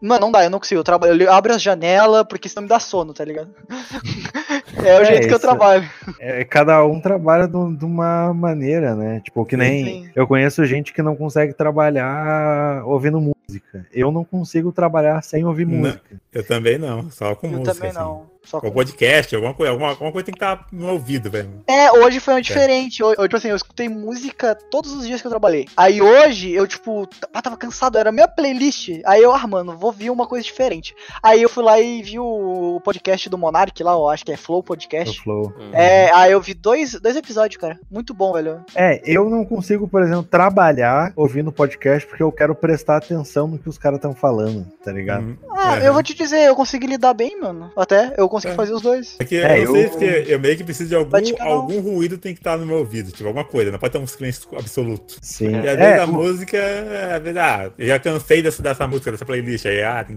[0.00, 0.80] Mano, não dá, eu não consigo.
[0.80, 3.48] Eu, trabalho, eu abro as janelas porque senão me dá sono, tá ligado?
[4.84, 5.88] é o É, jeito que eu isso- trabalho.
[6.18, 9.20] É, cada um trabalha do- de uma maneira, né?
[9.24, 10.10] Tipo, que nem Sim.
[10.14, 13.86] eu conheço gente que não consegue trabalhar ouvindo música.
[13.92, 15.78] Eu não consigo trabalhar sem ouvir Não.
[15.78, 16.20] música.
[16.32, 17.74] Eu também não, só com Eu música.
[17.74, 17.98] também assim.
[17.98, 18.26] não.
[18.44, 18.70] Só Ou com...
[18.72, 21.62] podcast, alguma coisa, alguma, alguma coisa tem que estar no ouvido, velho.
[21.66, 23.02] É, hoje foi um diferente.
[23.02, 25.66] Hoje, tipo assim, eu escutei música todos os dias que eu trabalhei.
[25.76, 28.88] Aí hoje, eu, tipo, ah, tava cansado, era a minha playlist.
[29.04, 30.94] Aí eu, ah, mano, vou ver uma coisa diferente.
[31.22, 34.36] Aí eu fui lá e vi o podcast do Monark lá, eu acho que é
[34.36, 35.20] Flow O Podcast.
[35.22, 35.52] Flow.
[35.58, 35.70] Hum.
[35.72, 37.78] É, aí eu vi dois, dois episódios, cara.
[37.90, 38.64] Muito bom, velho.
[38.74, 43.58] É, eu não consigo, por exemplo, trabalhar ouvindo podcast porque eu quero prestar atenção no
[43.58, 45.22] que os caras estão falando, tá ligado?
[45.24, 45.36] Uhum.
[45.52, 45.86] Ah, É.
[45.88, 47.70] eu vou te dizer, eu consegui lidar bem, mano.
[47.76, 48.56] Até, eu consegui É.
[48.56, 49.16] fazer os dois.
[49.18, 49.90] É que É, eu, sei eu-
[50.24, 53.10] que eu meio que preciso de algum, algum ruído tem que estar no meu ouvido,
[53.12, 55.16] tipo, alguma coisa, não pode ter um silêncio absoluto.
[55.20, 55.50] Sim.
[55.50, 56.58] E às vezes É, a o- música,
[57.16, 60.16] às vezes, ah, eu já cansei dessa, dessa música, dessa playlist aí, ah, tem,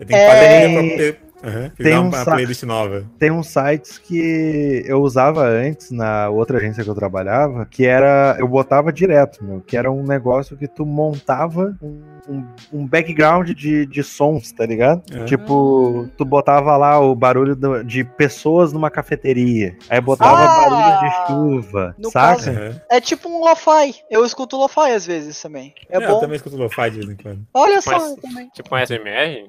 [0.00, 0.28] eu tenho que É.
[0.28, 3.04] fazer pra uhum, Tem um uma playlist nova.
[3.18, 8.36] tem uns sites que eu usava antes na outra agência que eu trabalhava, que era.
[8.38, 13.50] Eu botava direto, meu, que era um negócio que tu montava um, um- um background
[13.50, 15.02] de, de sons, tá ligado?
[15.12, 15.24] É.
[15.24, 19.76] Tipo, tu botava lá o barulho do- de pessoas numa cafeteria.
[19.88, 20.68] Aí botava Ah!
[20.70, 22.36] barulho de chuva, No saca?
[22.36, 22.74] caso- Uhum.
[22.90, 23.94] É tipo um lo-fi.
[24.10, 25.74] Eu escuto lo-fi às vezes também.
[25.88, 26.20] É eu bom.
[26.20, 27.46] também escuto lo-fi de vez em quando.
[27.54, 28.48] Olha só, Mas- eu também.
[28.50, 29.48] Tipo um SMR?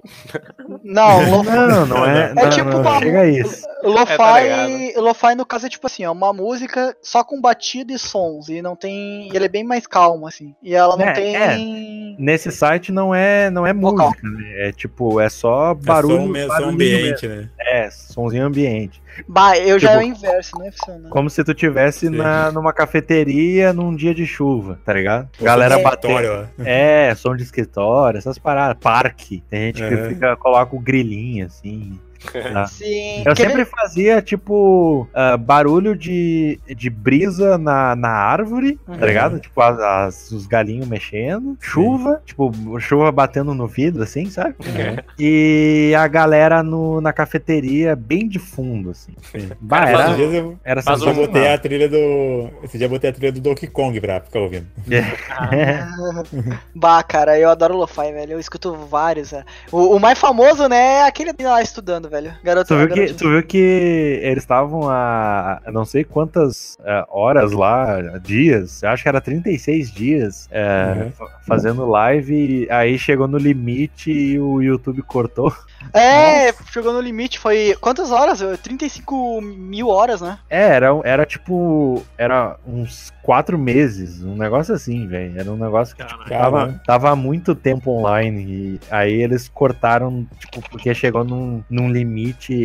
[0.84, 2.32] Não, lo- Não, não é.
[2.32, 3.65] É não, tipo não, uma- chega a isso.
[3.84, 4.13] Lo-fi,
[4.47, 7.97] É, tá lo-fi no caso é tipo assim, é uma música só com batida e
[7.97, 10.53] sons e não tem, e ele é bem mais calmo assim.
[10.61, 14.67] E ela não É, tem Nesse site não é, não é música, né?
[14.67, 16.36] É tipo, é só barulho.
[16.38, 17.36] é só um barulhinho ambiente, né?
[17.36, 17.49] mesmo.
[17.59, 19.01] É, somzinho ambiente.
[19.28, 21.09] Bah, eu já Tipo- é o inverso, não é funciona.
[21.09, 22.16] Como se tu tivesse Sim.
[22.16, 25.30] na, numa cafeteria num dia de chuva, tá ligado?
[25.39, 26.47] Ou Galera de batendo.
[26.59, 28.78] É, som de escritório, essas paradas.
[28.82, 29.43] Parque.
[29.49, 30.09] Tem gente que É.
[30.09, 31.99] fica, coloca o grilinho assim.
[32.53, 32.65] Tá?
[32.72, 33.24] Sim.
[33.26, 38.97] Eu sempre fazia, tipo, ah, barulho de, de brisa na, na árvore, Uhum.
[38.97, 39.39] tá ligado?
[39.39, 41.57] Tipo, as, as- os galinhos mexendo.
[41.59, 44.55] Chuva, tipo, chuva batendo no vidro, assim, sabe?
[44.59, 44.97] Uhum.
[45.19, 49.13] E a galera no, na cafeteria, bem de fundo, assim.
[49.32, 49.49] Sim.
[49.59, 52.49] Bah, Cara, era, Esses dias eu, era faz um eu botei a trilha do.
[52.63, 54.67] Esse dia eu botei a trilha do Donkey Kong pra ficar ouvindo.
[56.76, 58.34] Bah, cara, eu adoro lo-fi, velho.
[58.34, 59.34] Eu escuto vários.
[59.34, 59.43] é.
[59.72, 62.34] O, o mais famoso, né, é aquele lá estudando, velho.
[62.43, 62.68] Garoto.
[62.68, 63.18] Tu viu, que, garotinho.
[63.18, 69.01] tu viu que eles estavam a não sei quantas eh, horas lá, dias, eu acho
[69.03, 71.12] que era 36 dias, eh, Uhum.
[71.12, 75.51] fa- fazendo live, e aí chegou no limite e o YouTube cortou.
[75.95, 77.76] É, chegou no limite, foi.
[77.82, 78.39] Quantas horas?
[78.62, 80.38] 35 mil horas, né?
[80.47, 85.57] É, era, tipo, era tipo, era uns quatro meses, um negócio assim, velho, era um
[85.57, 86.30] negócio que Caralho.
[86.30, 91.89] Tava, tava há muito tempo online e aí eles cortaram, tipo, porque chegou num, num
[91.89, 92.01] limite.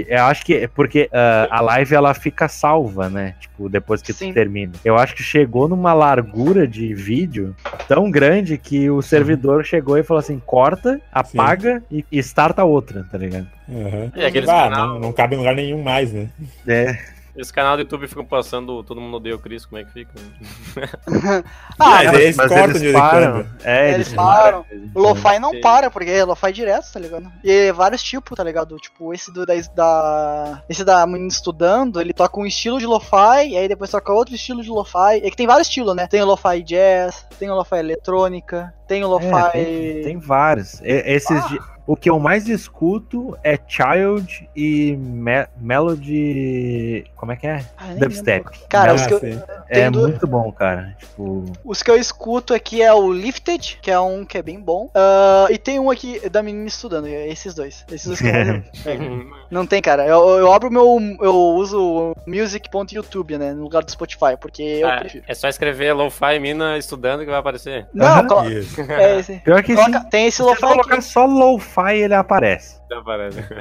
[0.08, 3.34] Eu acho que é porque ah, a live ela fica salva, né?
[3.40, 4.30] Tipo, depois que Sim.
[4.30, 4.72] tu termina.
[4.84, 7.54] Eu acho que chegou numa largura de vídeo
[7.88, 13.04] tão grande que o servidor chegou e falou assim: corta, apaga e, e starta outra,
[13.10, 13.46] tá ligado?
[13.68, 14.10] Uhum.
[14.14, 16.28] E aqueles Ah, canal- não, não cabe em lugar nenhum mais, né?
[16.66, 17.15] É.
[17.36, 20.12] Esse canal do YouTube ficam passando Todo Mundo Odeia o Chris, como é que fica?
[21.78, 23.46] Ah, Mas eles cortam de vez em param.
[23.62, 24.62] É, Eles eles param.
[24.62, 24.90] param.
[24.94, 27.30] O lo-fi não para, porque é lo-fi direto, tá ligado?
[27.44, 28.76] E é vários tipos, tá ligado?
[28.76, 33.48] Tipo, esse do da, da- Esse da menina estudando, ele toca um estilo de lo-fi,
[33.50, 35.18] e aí depois toca outro estilo de lo-fi.
[35.22, 36.06] É que tem vários estilos, né?
[36.06, 39.26] Tem o lo-fi jazz, tem o lo-fi eletrônica, tem o lo-fi.
[39.26, 40.80] É, tem, tem vários.
[40.80, 41.48] E- Esses Ah.
[41.48, 47.04] di- O que eu mais escuto é Child e Me- Melody.
[47.14, 47.64] Como é que é?
[47.78, 48.44] Ah, Dubstep.
[48.48, 48.66] lembro.
[48.68, 49.40] Cara, Ah, os que, eu, sim.
[49.68, 50.96] É do- muito bom, cara.
[50.98, 51.44] Tipo.
[51.64, 54.90] os que eu escuto aqui é o Lifted, que é um que é bem bom.
[54.94, 57.84] Ah, e tem um aqui da menina estudando, esses dois.
[57.90, 58.32] Esses dois que eu
[58.92, 59.45] é.
[59.50, 60.06] Não tem, cara.
[60.06, 60.98] Eu, eu abro meu.
[61.20, 63.52] Eu uso o music.youtube, né?
[63.52, 65.24] No lugar do Spotify, porque eu Ah, prefiro.
[65.26, 67.86] é só escrever Lo-Fi Mina estudando que vai aparecer.
[67.92, 68.26] Não, Aham.
[68.26, 68.80] colo- Isso.
[68.80, 69.36] é esse.
[69.44, 71.04] Pior que Coloca- se tem esse se lo-fi você colocar aqui.
[71.04, 72.75] só lo-fi, ele aparece.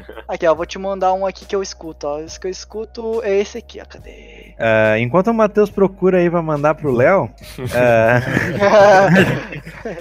[0.28, 0.53] Aqui, ó.
[0.55, 2.19] Vou te mandar um aqui que eu escuto, ó.
[2.19, 3.86] Esse que eu escuto é esse aqui, ó.
[3.86, 4.53] Cadê?
[4.57, 7.30] Ah, enquanto o Matheus procura aí pra mandar pro Léo,
[7.76, 8.21] ah,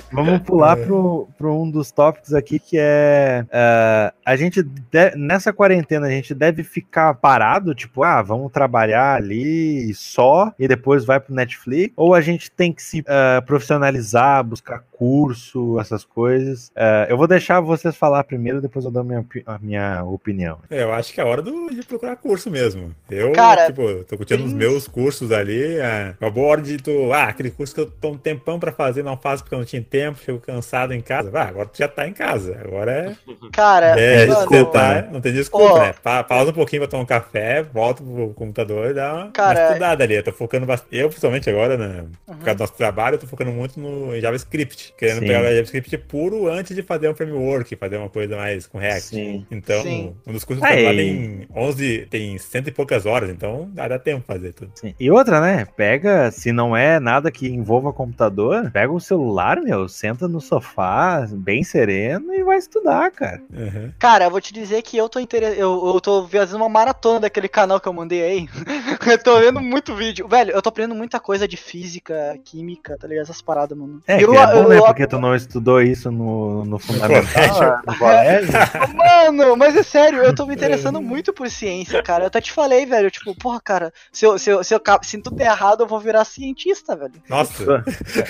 [0.12, 5.52] vamos pular pro, pro um dos tópicos aqui que é ah, a gente de- nessa
[5.52, 11.18] quarentena a gente deve ficar parado, tipo, ah, vamos trabalhar ali só e depois vai
[11.18, 13.04] pro Netflix, ou a gente tem que se
[13.46, 16.70] profissionalizar, buscar curso, essas coisas.
[16.76, 20.58] Ah, eu vou deixar vocês falar primeiro, depois eu dou a minha, a minha opinião.
[20.70, 22.94] É, eu acho que é hora do- de procurar curso mesmo.
[23.10, 25.76] Eu, Cara, tipo, tô curtindo os tem- meus cursos ali.
[25.76, 27.12] É uma boa hora de tu.
[27.12, 29.66] Ah, aquele curso que eu tô um tempão pra fazer, não faço porque eu não
[29.66, 31.30] tinha tempo, chego cansado em casa.
[31.34, 32.58] Ah, agora tu já tá em casa.
[32.64, 33.16] Agora é.
[33.52, 35.78] Cara, É, mano, você tá, não tem desculpa, Ó.
[35.80, 35.94] né?
[36.02, 39.58] Pa- pausa um pouquinho pra tomar um café, volta pro computador e dá uma, Cara,
[39.60, 40.14] uma estudada ali.
[40.14, 40.96] Eu tô focando bastante.
[40.96, 42.04] Eu, principalmente agora, né?
[42.26, 42.36] Uhum.
[42.36, 44.83] Por causa do nosso trabalho, eu tô focando muito no JavaScript.
[44.84, 45.26] JavaScript, querendo Sim.
[45.26, 49.02] pegar o JavaScript puro antes de fazer um framework, fazer uma coisa mais com React.
[49.08, 49.46] Sim.
[49.50, 50.14] Então, Sim.
[50.26, 53.30] um dos cursos Ah, que eu lá e- tem 11, tem cento e poucas horas,
[53.30, 54.72] então dá, dá tempo fazer tudo.
[54.74, 54.94] Sim.
[54.98, 55.66] E outra, né?
[55.76, 61.26] Pega, se não é nada que envolva computador, pega o celular, meu, senta no sofá,
[61.32, 63.42] bem sereno e vai estudar, cara.
[63.52, 63.92] Uhum.
[63.98, 65.42] Cara, eu vou te dizer que eu tô inter...
[65.42, 68.48] eu, eu tô fazendo uma maratona daquele canal que eu mandei aí.
[69.12, 70.26] eu tô vendo muito vídeo.
[70.28, 73.24] Velho, eu tô aprendendo muita coisa de física, química, tá ligado?
[73.24, 74.00] Essas paradas, mano.
[74.06, 74.78] É, eu, que é bom, eu- né?
[74.78, 78.52] eu- Porque tu não estudou isso no, no fundamental, no colégio.
[78.94, 82.24] Mano, mas é sério, eu tô me interessando muito por ciência, cara.
[82.24, 85.18] Eu até te falei, velho, tipo, porra, cara, se, eu, se, eu, se, eu, se
[85.18, 87.12] tudo der errado, eu vou virar cientista, velho.
[87.28, 87.84] Nossa,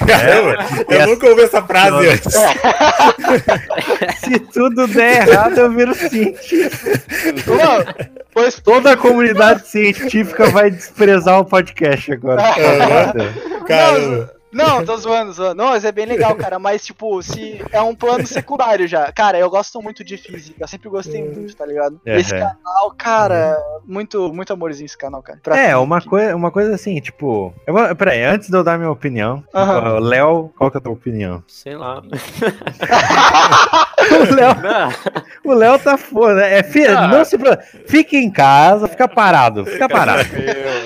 [0.08, 0.38] É,
[0.94, 2.10] eu essa- nunca ouvi essa frase Nossa.
[2.12, 2.34] antes.
[4.20, 6.90] Se tudo der errado, eu viro cientista.
[7.46, 7.94] Mano,
[8.35, 12.43] pois Toda a comunidade científica vai desprezar o podcast agora.
[13.66, 14.35] Caramba.
[14.55, 15.57] Não, tô zoando, zoando.
[15.57, 16.61] Não, mas é bem legal, cara.
[16.61, 19.11] Mas, tipo, se é um plano secundário já.
[19.11, 20.62] Cara, eu gosto muito de física.
[20.62, 22.01] Eu sempre gostei muito, tá ligado?
[22.07, 22.39] É, Esse é.
[22.39, 25.41] canal, cara, muito, muito amorzinho esse canal, cara.
[25.43, 27.53] Pra É, uma, coi uma coisa assim, tipo.
[27.66, 30.82] Eu vou, peraí, antes de eu dar minha opinião, ó, Léo, qual que é a
[30.82, 31.43] tua opinião?
[31.49, 32.01] Sei lá.
[34.11, 34.55] O Léo,
[35.44, 36.59] Não, o Léo tá foda, né?
[36.59, 37.09] É, fi- Ah.
[37.09, 37.36] não se
[37.86, 40.22] Fica em casa, fica parado, fica parado.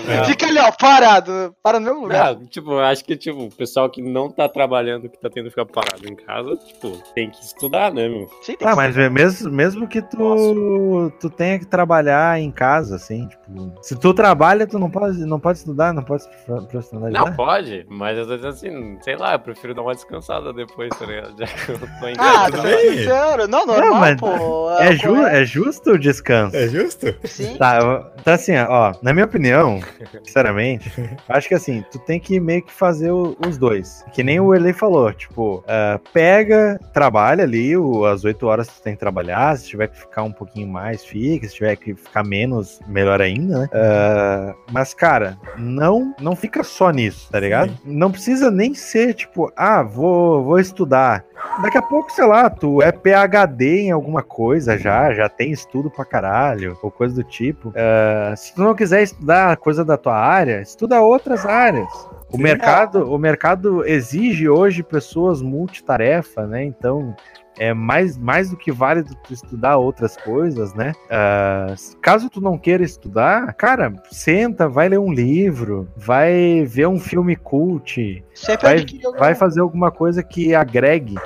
[0.07, 0.25] não.
[0.25, 1.55] Fica ali, ó, parado.
[1.63, 2.35] Para no mesmo lugar.
[2.35, 5.45] Não, tipo, eu acho que tipo, o pessoal que não tá trabalhando, que tá tendo
[5.45, 8.29] que ficar parado em casa, tipo, tem que estudar, né, meu?
[8.43, 12.97] Sim, tem Ah, que mas mesmo, mesmo que tu, tu tenha que trabalhar em casa,
[12.97, 16.63] assim, tipo, se tu trabalha, tu não pode, não pode estudar, não pode se pro-
[16.67, 17.27] profissionalizar.
[17.27, 21.05] Não, pode, mas às vezes assim, sei lá, eu prefiro dar uma descansada depois, tá
[21.07, 21.35] ligado?
[21.39, 22.63] Já que eu tô em Ah, casa.
[22.63, 23.08] bem.
[23.09, 23.49] Sincero.
[23.49, 24.71] Não, normal, mas pô.
[24.79, 26.57] É, o ju é justo o descanso.
[26.57, 27.15] É justo?
[27.25, 27.57] Sim.
[27.57, 29.81] Tá, tá assim, ó, na minha opinião,
[30.25, 30.93] sinceramente,
[31.29, 34.05] acho que assim, tu tem que meio que fazer o- os dois.
[34.13, 38.81] Que nem o Erley falou, tipo, ah, pega, trabalha ali o- as oito horas tu
[38.83, 42.23] tem que trabalhar, se tiver que ficar um pouquinho mais, fica, se tiver que ficar
[42.25, 43.69] menos, melhor ainda, né?
[43.73, 47.73] Ah, mas, cara, não, não fica só nisso, tá ligado?
[47.85, 51.25] Não precisa nem ser, tipo, ah, vou, vou estudar.
[51.63, 55.91] Daqui a pouco, sei lá, tu é PHD em alguma coisa já, já tem estudo
[55.91, 57.73] pra caralho, ou coisa do tipo.
[57.75, 61.89] Ah, se tu não quiser estudar coisa da tua área, estuda outras áreas.
[62.31, 62.43] O Sim.
[62.43, 66.65] mercado, o mercado exige hoje pessoas multitarefa, né?
[66.65, 67.15] Então
[67.59, 70.93] é mais, mais do que válido tu estudar outras coisas, né?
[71.11, 77.01] Ah, caso tu não queira estudar, cara, senta, vai ler um livro, vai ver um
[77.01, 78.87] filme cult, Sempre vai,
[79.19, 81.17] vai fazer alguma coisa que agregue.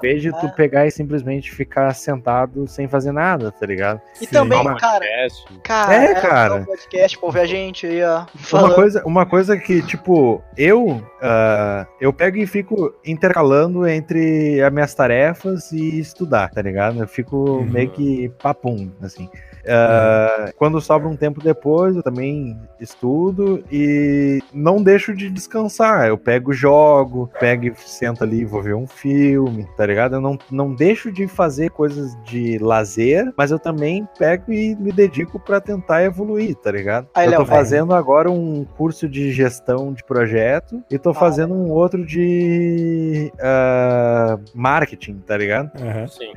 [0.00, 0.50] Vez de tu É.
[0.50, 4.00] pegar e simplesmente ficar sentado sem fazer nada, tá ligado?
[4.20, 5.44] E também, Toma cara, podcast.
[5.62, 6.54] cara, É, cara.
[6.56, 8.24] um podcast pra ouvir a gente aí, ó.
[8.52, 14.72] Uma coisa, uma coisa que, tipo, eu ah, eu pego e fico intercalando entre as
[14.72, 17.00] minhas tarefas e estudar, tá ligado?
[17.00, 17.64] Eu fico Uhum.
[17.66, 19.28] meio que papum, assim.
[19.66, 26.08] Ah, Quando sobra um tempo depois, eu também estudo e não deixo de descansar.
[26.08, 30.16] Eu pego, jogo, pego e sento ali e vou ver um filme, tá ligado?
[30.16, 34.92] Eu não, não deixo de fazer coisas de lazer, mas eu também pego e me
[34.92, 37.08] dedico pra tentar evoluir, tá ligado?
[37.14, 41.54] Aí, eu tô Léo, fazendo agora um curso de gestão de projeto e tô fazendo
[41.54, 45.70] um outro de ah, marketing, tá ligado?
[45.80, 46.06] Aham.
[46.08, 46.32] Sim.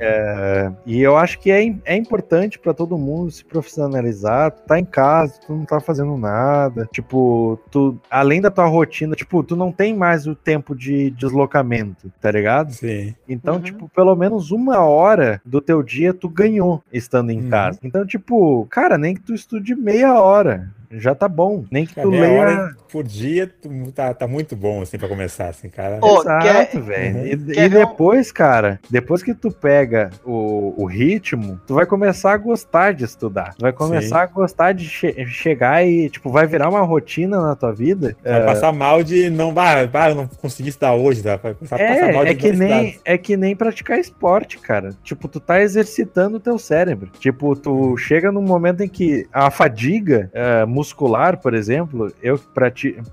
[0.86, 4.50] E eu acho que é, é importante pra todo mundo se profissionalizar.
[4.52, 6.88] Tu tá em casa, tu não tá fazendo nada.
[6.92, 12.10] Tipo, tu, além da tua rotina, tipo, tu não tem mais o tempo de deslocamento,
[12.20, 12.72] tá ligado?
[12.72, 13.14] Sim.
[13.28, 13.60] Então, Uhum.
[13.60, 17.50] tipo, pelo menos uma hora do teu dia tu ganhou estando em Uhum.
[17.50, 17.78] casa.
[17.82, 20.70] Então, tipo, cara, nem que tu estude meia hora.
[20.90, 21.64] Já tá bom.
[21.70, 22.32] Nem que Cara, tu leia.
[22.40, 25.98] hora por dia tu- tá, tá muito bom, assim, pra começar, assim, cara.
[26.00, 27.16] Ô, Exato, quer- velho.
[27.18, 27.26] Uhum.
[27.52, 32.36] E, e depois, cara, depois que tu pega o, o ritmo, tu vai começar a
[32.36, 33.54] gostar de estudar.
[33.54, 37.56] Tu vai começar a gostar de che- chegar e, tipo, vai virar uma rotina na
[37.56, 38.16] tua vida.
[38.22, 41.36] Vai passar mal de não, bah, bah, eu não consegui estudar hoje, tá?
[41.36, 43.02] Vai passar, passar É, mal de é que, nem, estudar.
[43.04, 44.90] é que nem praticar esporte, cara.
[45.02, 47.10] Tipo, tu tá exercitando o teu cérebro.
[47.18, 52.38] Tipo, tu chega num momento em que a fadiga eh, muscular, por exemplo, eu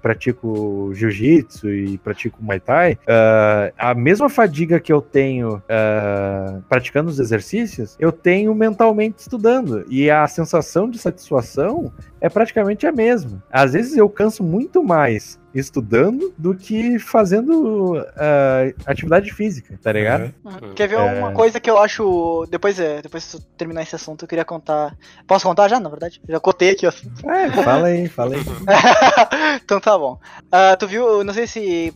[0.02, 7.10] pratico jiu-jitsu e pratico muay thai, eh, a mesma fadiga que eu tenho eh, praticando
[7.10, 9.86] os exercícios, eu tenho mentalmente estudando.
[9.90, 13.44] E a sensação de satisfação é praticamente a mesma.
[13.52, 20.34] Às vezes eu canso muito mais estudando do que fazendo ah, atividade física, tá ligado?
[20.46, 20.74] Aham.
[20.76, 21.20] Quer ver É.
[21.20, 22.46] uma coisa que eu acho.
[22.50, 24.96] Depois, é, depois que eu terminar esse assunto, eu queria contar.
[25.28, 26.22] Posso contar já, na verdade?
[26.28, 26.92] Já contei aqui, ó.
[27.30, 28.42] É, fala aí, fala aí.
[29.64, 30.20] então tá bom.
[30.52, 31.94] Ah, tu viu, não sei se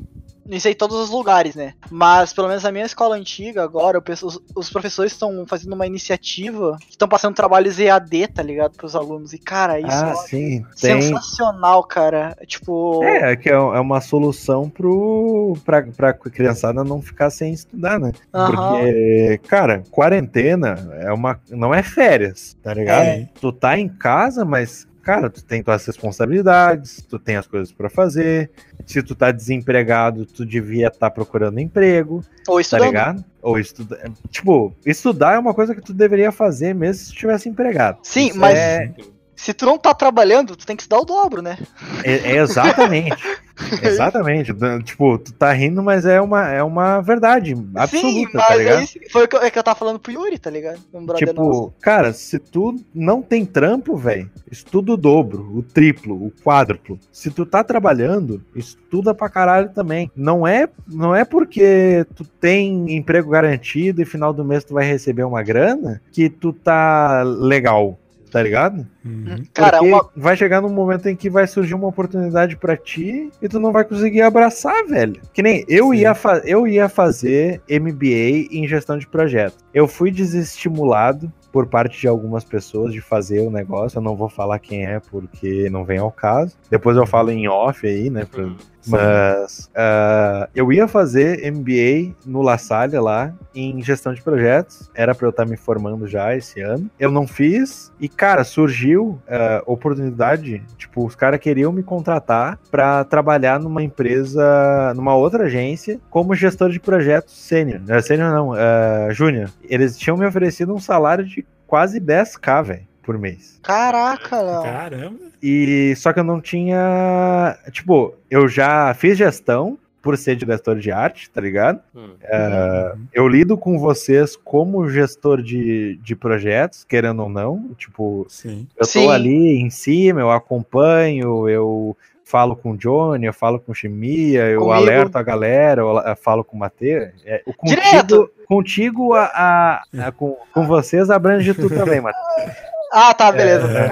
[0.47, 1.73] Não sei todos os lugares, né?
[1.89, 6.77] Mas pelo menos na minha escola antiga, agora, os, os professores estão fazendo uma iniciativa
[6.81, 8.75] que estão passando trabalhos EAD, tá ligado?
[8.77, 9.33] Pros alunos.
[9.33, 10.65] E, cara, isso Ah, é sim.
[10.79, 11.01] Tem.
[11.01, 12.35] sensacional, cara.
[12.45, 13.03] Tipo.
[13.03, 17.99] É, é que é é uma solução pro, pra, pra criançada não ficar sem estudar,
[17.99, 18.11] né?
[18.33, 18.51] Aham.
[18.51, 23.05] Porque, cara, quarentena é uma, não é férias, tá ligado?
[23.05, 23.29] É.
[23.39, 27.89] Tu tá em casa, mas, cara, tu tem tuas responsabilidades, tu tem as coisas pra
[27.89, 28.49] fazer.
[28.85, 32.85] Se tu tá desempregado, tu devia estar procurando emprego, Ou tá estudando.
[32.87, 33.25] ligado?
[33.41, 33.99] Ou estudar.
[34.29, 37.99] Tipo, estudar é uma coisa que tu deveria fazer mesmo se tu estivesse empregado.
[38.03, 38.91] Sim, Isso mas É,
[39.35, 41.57] se tu não tá trabalhando, tu tem que estudar o dobro, né?
[42.03, 43.15] é- é exatamente.
[43.81, 44.53] exatamente.
[44.83, 48.85] Tipo, tu tá rindo, mas é uma, é uma verdade absoluta, Sim, tá ligado?
[49.11, 50.79] foi o que eu, é que eu tava falando pro Yuri, tá ligado?
[50.93, 51.65] Um brother nosso.
[51.65, 56.99] Tipo, cara, se tu não tem trampo, velho, estuda o dobro, o triplo, o quádruplo.
[57.11, 60.11] Se tu tá trabalhando, estuda pra caralho também.
[60.15, 64.85] Não é, não é porque tu tem emprego garantido e final do mês tu vai
[64.85, 67.97] receber uma grana que tu tá legal,
[68.35, 68.85] tá ligado?
[69.05, 69.45] Uhum.
[69.53, 73.47] Cara, uma, vai chegar num momento em que vai surgir uma oportunidade pra ti e
[73.47, 75.21] tu não vai conseguir abraçar, velho.
[75.31, 75.95] Que nem eu Sim.
[75.99, 79.55] ia, fa- eu ia fazer MBA em gestão de projeto.
[79.73, 83.99] Eu fui desestimulado por parte de algumas pessoas de fazer o negócio.
[83.99, 86.57] Eu não vou falar quem é porque não vem ao caso.
[86.69, 88.25] Depois eu falo em off aí, né?
[88.29, 88.49] pra-
[88.87, 94.89] mas ah, eu ia fazer MBA no La Salle lá em gestão de projetos.
[94.93, 96.89] Era pra eu estar me formando já esse ano.
[96.99, 100.61] Eu não fiz e cara surgiu ah, oportunidade.
[100.77, 106.69] Tipo os caras queriam me contratar pra trabalhar numa empresa, numa outra agência como gestor
[106.69, 107.81] de projetos sênior.
[107.81, 109.49] Uh, sênior não, ah, júnior.
[109.63, 113.59] Eles tinham me oferecido um salário de quase 10k, velho, por mês.
[113.61, 114.63] caraca, não.
[114.63, 115.34] Caramba.
[115.47, 117.57] E só que eu não tinha.
[117.71, 121.79] Tipo, eu já fiz gestão por ser diretor de arte, tá ligado?
[121.95, 122.11] Hum.
[122.23, 127.69] É, eu lido com vocês como gestor de, de projetos, querendo ou não.
[127.77, 128.67] Tipo, Sim.
[128.77, 129.03] eu Sim.
[129.05, 133.75] tô ali em cima, eu acompanho, eu falo com o Johnny, eu falo com o
[133.75, 134.73] Chimia, eu Comigo.
[134.75, 137.11] alerto a galera, eu eu falo com o Matheus.
[137.25, 138.31] É, contigo, Direto!
[138.47, 142.51] contigo a, a- a- com, com vocês abrange tu também, Matheus.
[142.91, 143.67] Ah, tá, beleza.
[143.67, 143.89] É.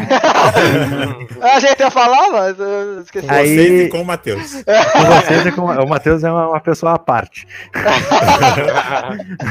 [1.44, 3.28] A gente ia falar, mas eu esqueci.
[3.28, 4.54] Com Aí- vocês e com o Matheus.
[4.64, 7.46] Com vocês é com, o Matheus é uma, uma pessoa à parte.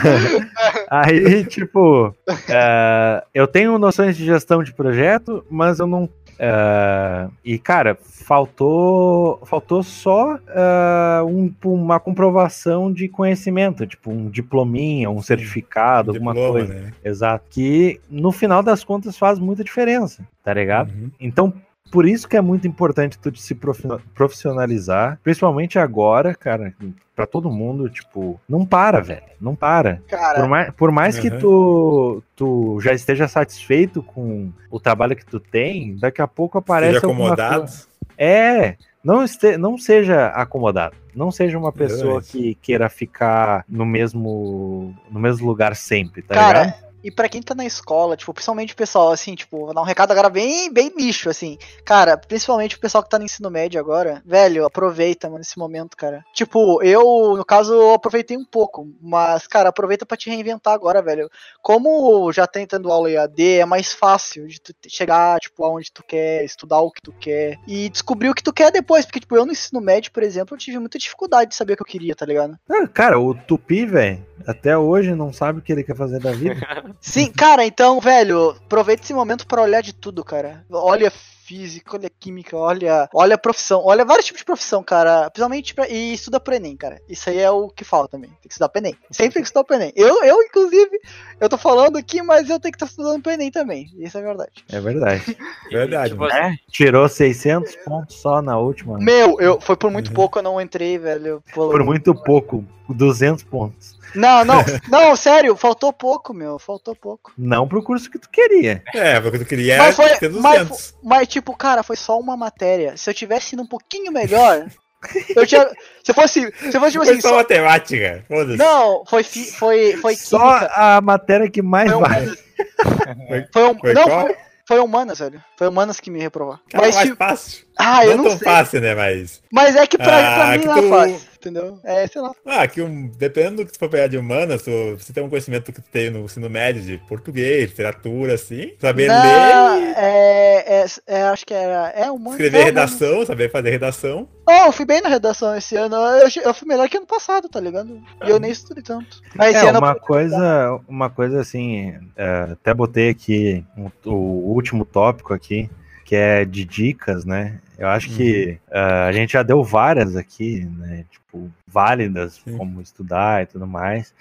[0.91, 2.15] Aí, tipo,
[2.49, 6.09] é, eu tenho noções de gestão de projeto, mas eu não.
[6.39, 15.11] É, e, cara, faltou, faltou só é, um- uma comprovação de conhecimento, tipo um diplominha,
[15.11, 16.75] um certificado, alguma Diploma, coisa.
[16.75, 16.93] né?
[17.05, 17.45] Exato.
[17.51, 20.91] Que no final das contas faz muita diferença, tá ligado?
[20.93, 21.11] Uhum.
[21.21, 21.53] Então,
[21.93, 26.75] por isso que é muito importante tu se profi- profissionalizar, principalmente agora, cara,
[27.15, 29.97] pra todo mundo, tipo, não para, velho, não para.
[29.97, 31.39] Por Cara, mais, por mais que Uhum.
[31.39, 36.95] tu, tu já esteja satisfeito com o trabalho que tu tem, daqui a pouco aparece
[36.95, 37.59] Seja acomodado.
[37.61, 37.87] coisa.
[38.19, 40.97] É, não, este, não seja acomodado.
[41.15, 42.29] Não seja uma pessoa Verdade.
[42.33, 46.92] que queira ficar no mesmo, no mesmo lugar sempre, tá Cara, ligado?
[47.03, 49.85] E pra quem tá na escola, tipo, principalmente o pessoal, assim, tipo, vou dar um
[49.85, 51.59] recado agora bem, bem bicho, assim.
[51.85, 55.97] Cara, principalmente o pessoal que tá no ensino médio agora, velho, aproveita, mano, esse momento,
[55.97, 56.25] cara.
[56.33, 61.03] Tipo, eu, no caso, eu aproveitei um pouco, mas, cara, aproveita pra te reinventar agora,
[61.03, 61.31] velho.
[61.61, 66.03] Como já tem tendo aula EAD, é mais fácil de tu chegar, tipo, aonde tu
[66.03, 69.37] quer, estudar o que tu quer e descobrir o que tu quer depois, porque, tipo,
[69.37, 71.87] eu no ensino médio, por exemplo, eu tive muita dificuldade de saber o que eu
[71.87, 72.59] queria, tá ligado?
[72.71, 76.33] Ah, cara, o Tupi, velho, até hoje não sabe o que ele quer fazer da
[76.33, 76.61] vida.
[77.01, 80.65] Sim, cara, então, velho, aproveita esse momento pra olhar de tudo, cara.
[80.71, 81.11] Olha
[81.45, 85.29] física, olha química, olha, olha profissão, olha vários tipos de profissão, cara.
[85.29, 87.01] Principalmente pra, e estuda pro Enem, cara.
[87.09, 88.31] Isso aí é o que falta também.
[88.31, 88.97] Tem que estudar pro Enem.
[89.11, 89.93] Sempre tem que estudar pro Enem.
[89.95, 90.99] Eu, eu inclusive,
[91.41, 93.91] eu tô falando aqui, mas eu tenho que estar estudando pro Enem também.
[93.99, 94.53] Isso é verdade.
[94.71, 95.37] É verdade.
[95.71, 96.33] Verdade, tipo, mano.
[96.35, 98.99] assim, É, tirou 600 pontos só na última.
[98.99, 100.15] Meu, eu foi por muito Uhum.
[100.15, 101.43] pouco eu não entrei, velho.
[101.55, 103.97] Por muito pouco, 200 pontos.
[104.15, 107.33] Não, não, não, sério, faltou pouco, meu, faltou pouco.
[107.39, 108.83] Não pro curso que tu queria.
[108.95, 110.95] É, porque tu queria Mas foi- ter mas 200.
[111.03, 112.97] Mas, tipo, cara, foi só uma matéria.
[112.97, 114.67] Se eu tivesse ido um pouquinho melhor,
[115.35, 115.67] eu tinha.
[116.05, 116.53] Se fosse.
[116.71, 117.21] Se fosse, tipo Foi assim.
[117.23, 118.25] só só- matemática.
[118.29, 118.59] Foda-se.
[118.59, 120.73] Não, foi, fi- foi, foi Só química.
[120.77, 122.39] a matéria que mais Foi vale.
[123.53, 124.21] Foi, um, Foi não, qual?
[124.27, 124.37] foi,
[124.69, 125.43] foi humanas, velho.
[125.59, 126.59] Foi humanas que me reprovou.
[126.71, 127.65] Cara, Mas, mais tipo, fácil.
[127.79, 128.49] ah, eu não não tão sei.
[128.49, 128.95] fácil, né?
[128.95, 129.43] Mas.
[129.51, 131.32] Mas é que pra, pra Ah, mim que não é tu- fácil.
[131.43, 131.79] Entendeu?
[131.83, 132.33] É, sei lá.
[132.47, 135.29] Ah, que um, dependendo do que tu for pegar de humanas, tu, você tem um
[135.29, 140.83] conhecimento que tu tem no ensino médio de português, literatura, assim, saber Não, ler, é,
[140.83, 142.31] é, é, acho que é, é humano.
[142.37, 144.29] escrever é, redação, saber fazer redação.
[144.49, 145.97] Oh, eu fui bem na redação esse ano.
[145.97, 148.01] Eu, eu fui melhor que ano passado, tá ligado?
[148.25, 149.21] E eu nem estudei tanto.
[149.35, 154.85] Mas esse É, uma coisa, uma coisa assim, é, até botei aqui um- o último
[154.85, 155.71] tópico aqui,
[156.13, 157.59] que é de dicas, né?
[157.79, 161.07] Eu acho que é, a gente já deu várias aqui, né?
[161.11, 162.55] Tipo, válidas, Sim.
[162.59, 164.13] como estudar e tudo mais.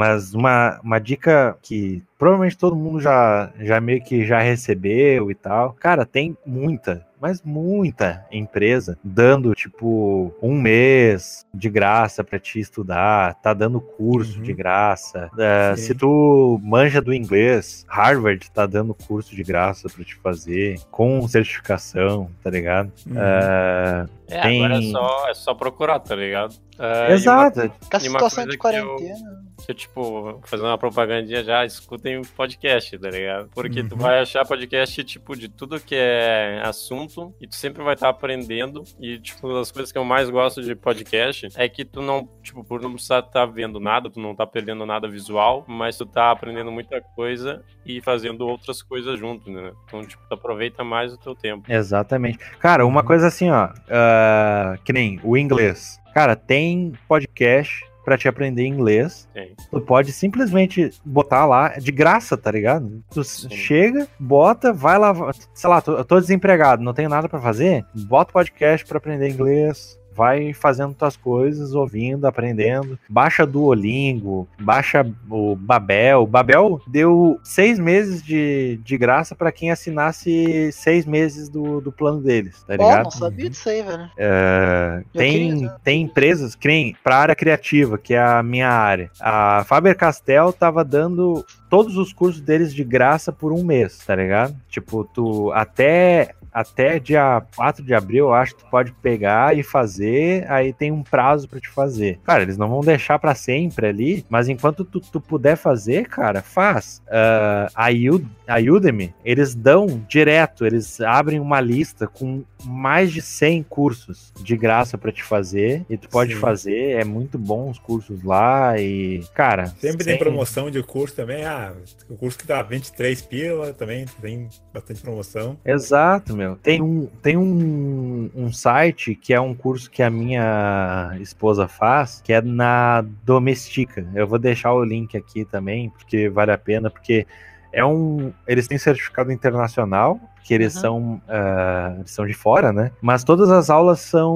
[0.00, 5.34] Mas uma, uma dica que provavelmente todo mundo já, já meio que já recebeu e
[5.34, 5.74] tal.
[5.78, 13.34] Cara, tem muita, mas muita empresa dando, tipo, um mês de graça pra te estudar,
[13.42, 14.42] tá dando curso Uhum.
[14.42, 15.30] de graça.
[15.38, 20.80] É, se tu manja do inglês, Harvard tá dando curso de graça pra te fazer,
[20.90, 22.90] com certificação, tá ligado?
[23.06, 23.18] Uhum.
[23.18, 26.54] É, É, Tem- agora é só, é só procurar, tá ligado?
[26.78, 27.60] Uma- exato.
[27.62, 29.39] Com a E uma situação coisa de quarentena.
[29.66, 33.48] Que, tipo, fazendo uma propagandinha já, escutem podcast, tá ligado?
[33.54, 34.00] Porque tu Uhum.
[34.00, 38.82] vai achar podcast, tipo, de tudo que é assunto e tu sempre vai estar aprendendo.
[39.00, 42.28] E, tipo, uma das coisas que eu mais gosto de podcast é que tu não,
[42.42, 46.06] tipo, por não precisar estar vendo nada, tu não tá perdendo nada visual, mas tu
[46.06, 49.72] tá aprendendo muita coisa e fazendo outras coisas junto, né?
[49.86, 51.70] Então, tipo, tu aproveita mais o teu tempo.
[51.70, 52.38] Exatamente.
[52.58, 55.98] Cara, uma coisa assim, ó, ah, que nem o inglês.
[56.14, 59.28] Cara, tem podcast pra te aprender inglês.
[59.34, 59.54] Tem.
[59.70, 63.02] Tu pode simplesmente botar lá de graça, tá ligado?
[63.10, 65.14] Tu chega, bota, vai lá,
[65.54, 68.98] sei lá, tô- eu tô desempregado, não tenho nada pra fazer, bota o podcast pra
[68.98, 69.99] aprender inglês.
[70.20, 72.98] Vai fazendo tuas coisas, ouvindo, aprendendo.
[73.08, 76.26] Baixa Duolingo, baixa o Babel.
[76.26, 82.20] Babel deu seis meses de, de graça pra quem assinasse seis meses do, do plano
[82.20, 83.04] deles, tá ligado?
[83.04, 84.10] não sabia disso aí, velho.
[84.18, 89.10] É, tem, queria- tem empresas que nem para área criativa, que é a minha área.
[89.18, 94.14] A Faber Castell tava dando todos os cursos deles de graça por um mês, tá
[94.14, 94.54] ligado?
[94.68, 99.62] Tipo, tu até até dia 4 de abril, eu acho que tu pode pegar e
[99.62, 102.18] fazer, aí tem um prazo pra te fazer.
[102.24, 106.42] Cara, eles não vão deixar pra sempre ali, mas enquanto tu, tu puder fazer, cara,
[106.42, 107.02] faz.
[107.10, 113.22] Ah, a, Ud a Udemy, eles dão direto, eles abrem uma lista com mais de
[113.22, 116.40] 100 cursos de graça pra te fazer, e tu pode Sim.
[116.40, 119.66] fazer, é muito bom os cursos lá, e, cara...
[119.78, 121.44] Sempre tem sem- promoção de curso também.
[121.44, 121.72] Ah,
[122.08, 125.56] o curso que tá 23 pila também tem bastante promoção.
[125.64, 126.56] Exato, meu.
[126.56, 132.20] Tem um, tem um, um site que é um curso que a minha esposa faz,
[132.24, 134.06] que é na Domestika.
[134.14, 137.26] Eu vou deixar o link aqui também, porque vale a pena, porque
[137.72, 138.32] é um.
[138.48, 140.80] Eles têm certificado internacional, que eles Uhum.
[140.80, 141.22] são.
[141.28, 142.90] ah, eles são de fora, né?
[143.00, 144.34] Mas todas as aulas são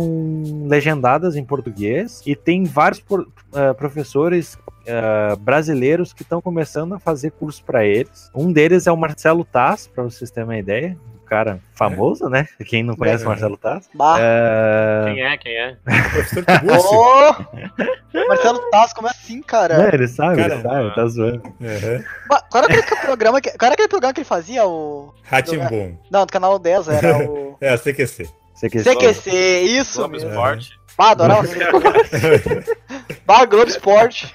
[0.69, 6.99] legendadas em português e tem vários por- ah, professores ah, brasileiros que estão começando a
[6.99, 8.31] fazer curso para eles.
[8.35, 10.97] Um deles é o Marcelo Taz, para vocês terem uma ideia.
[11.27, 12.47] Cara famoso, né?
[12.67, 13.29] Quem não conhece o É.
[13.29, 13.59] Marcelo.
[13.95, 14.17] Bah.
[14.21, 15.05] É...
[15.07, 15.37] Quem é?
[15.39, 15.77] Quem é?
[15.85, 16.91] Professor Tiburcio.
[16.93, 18.29] Ô!
[18.29, 19.79] Marcelo Tass, como é assim, cara?
[19.79, 21.43] Não, ele sabe, Cara, ele sabe, tá zoando.
[21.61, 22.05] Uhum.
[22.51, 24.65] Qual era aquele programa que, qual era aquele programa que ele fazia?
[24.67, 25.13] O...
[25.25, 25.97] Ratimbum.
[26.11, 27.57] Não, do canal 10, era o.
[27.61, 28.29] É, CQC.
[28.55, 29.31] Você que CQC,
[29.63, 30.29] isso Globo mesmo.
[30.31, 30.71] Esporte.
[30.97, 31.43] Bah, adorava.
[33.27, 34.35] Bah, Globo Esporte.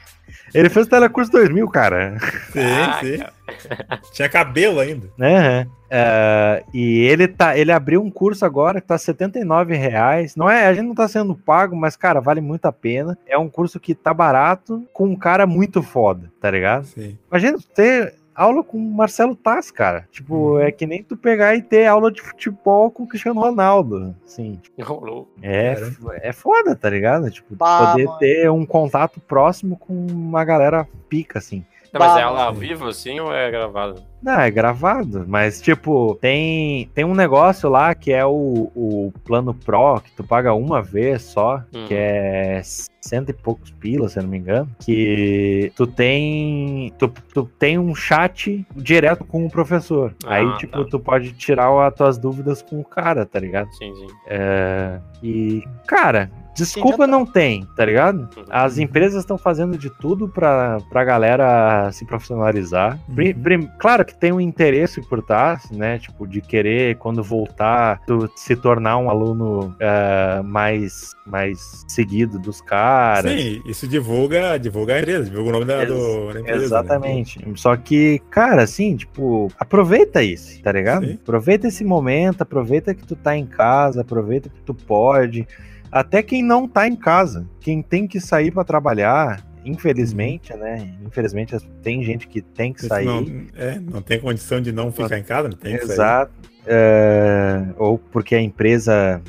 [0.53, 2.17] Ele fez o Telecurso 2000, cara.
[2.51, 3.23] Sim, Ah, sim.
[4.13, 5.09] Tinha cabelo ainda.
[5.17, 5.67] Né?
[5.89, 10.35] É, e ele tá, ele abriu um curso agora que tá 79 reais.
[10.35, 13.17] Não é, a gente não tá sendo pago, mas cara, vale muito a pena.
[13.27, 16.85] É um curso que tá barato com um cara muito foda, tá ligado?
[16.85, 17.17] Sim.
[17.29, 20.07] Imagina tu ter aula com o Marcelo Taz, cara.
[20.11, 20.59] Tipo, Uhum.
[20.59, 24.15] é que nem tu pegar e ter aula de futebol com o Cristiano Ronaldo.
[24.61, 25.29] Tipo, Rolou.
[25.41, 25.75] é,
[26.21, 27.29] é foda, tá ligado?
[27.29, 28.17] Tipo, Bah, poder mano.
[28.19, 31.65] ter um contato próximo com uma galera pica, assim.
[31.91, 34.03] Não, mas é ela ao vivo assim ou é gravado?
[34.21, 39.53] Não, é gravado, mas tipo, tem, tem um negócio lá que é o, o plano
[39.53, 41.85] Pro, que tu paga uma vez só, Hum.
[41.87, 42.61] que é
[43.01, 47.79] cento e poucos pilas, se eu não me engano, que tu tem tu, tu tem
[47.79, 50.13] um chat direto com o professor.
[50.25, 50.89] Ah, Aí, tipo, tá.
[50.89, 53.71] tu pode tirar as tuas dúvidas com o cara, tá ligado?
[53.75, 54.07] Sim, sim.
[54.27, 58.27] É, e, cara, desculpa Sim, não tem, tá ligado?
[58.49, 62.99] As empresas estão fazendo de tudo pra, pra galera se profissionalizar.
[63.09, 63.69] Uhum.
[63.79, 65.99] claro que tem um interesse por trás, né?
[65.99, 72.59] Tipo, de querer, quando voltar, tu se tornar um aluno é, mais, mais seguido dos
[72.61, 73.31] caras.
[73.31, 76.57] Sim, isso divulga, divulga a empresa, divulga o nome da, do, da empresa.
[76.59, 76.65] né?
[76.65, 77.39] Exatamente.
[77.55, 81.05] Só que, cara, assim, tipo, aproveita isso, tá ligado?
[81.05, 81.19] Sim.
[81.21, 85.47] Aproveita esse momento, aproveita que tu tá em casa, aproveita que tu pode.
[85.91, 90.89] até quem não tá em casa, quem tem que sair para trabalhar, infelizmente, né?
[91.05, 93.05] Infelizmente tem gente que tem que sair.
[93.05, 93.25] Não,
[93.57, 95.93] é, não tem condição de não ficar em casa, não tem que sair.
[95.93, 96.31] Exato.
[96.65, 99.21] É, ou porque a empresa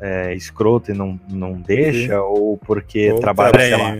[0.00, 3.96] é escrota e não, não deixa, ou porque Ou trabalha, sei lá.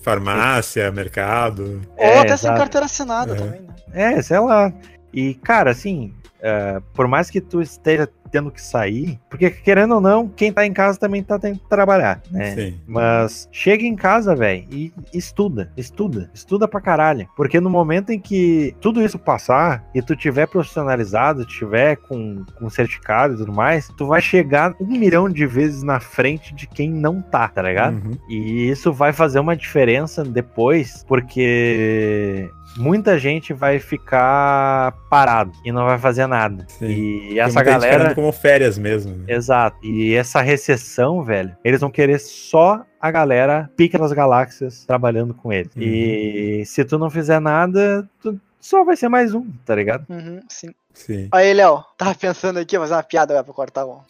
[0.00, 1.80] farmácia, mercado.
[1.96, 2.58] Ou É, até sem exato.
[2.58, 3.36] carteira assinada É.
[3.36, 3.74] também, né?
[3.92, 4.72] É, sei lá.
[5.12, 10.00] E, cara, assim, é, por mais que tu esteja tendo que sair, porque querendo ou
[10.00, 12.54] não, quem tá em casa também tá tendo que trabalhar, né?
[12.54, 12.80] Sim.
[12.86, 17.28] Mas chega em casa, velho, e estuda, estuda, estuda pra caralho.
[17.36, 22.68] Porque no momento em que tudo isso passar e tu tiver profissionalizado, tiver com, com
[22.68, 26.90] certificado e tudo mais, tu vai chegar um milhão de vezes na frente de quem
[26.90, 27.94] não tá, tá ligado?
[27.94, 28.18] Uhum.
[28.28, 35.84] E isso vai fazer uma diferença depois, porque muita gente vai ficar parado e não
[35.84, 36.64] vai fazer nada.
[36.68, 36.86] Sim.
[36.86, 37.92] E Tem essa galera.
[37.94, 39.14] esperando como férias mesmo.
[39.16, 39.24] né?
[39.28, 39.76] Exato.
[39.84, 45.52] E essa recessão, velho, eles vão querer só a galera pica das galáxias trabalhando com
[45.52, 45.74] eles.
[45.76, 45.82] Uhum.
[45.82, 50.04] E se tu não fizer nada, tu só vai ser mais um, tá ligado?
[50.08, 50.70] Uhum, sim.
[50.94, 51.28] Sim.
[51.30, 54.00] Aí, Léo, tava pensando aqui, fazer uma piada agora pra cortar um.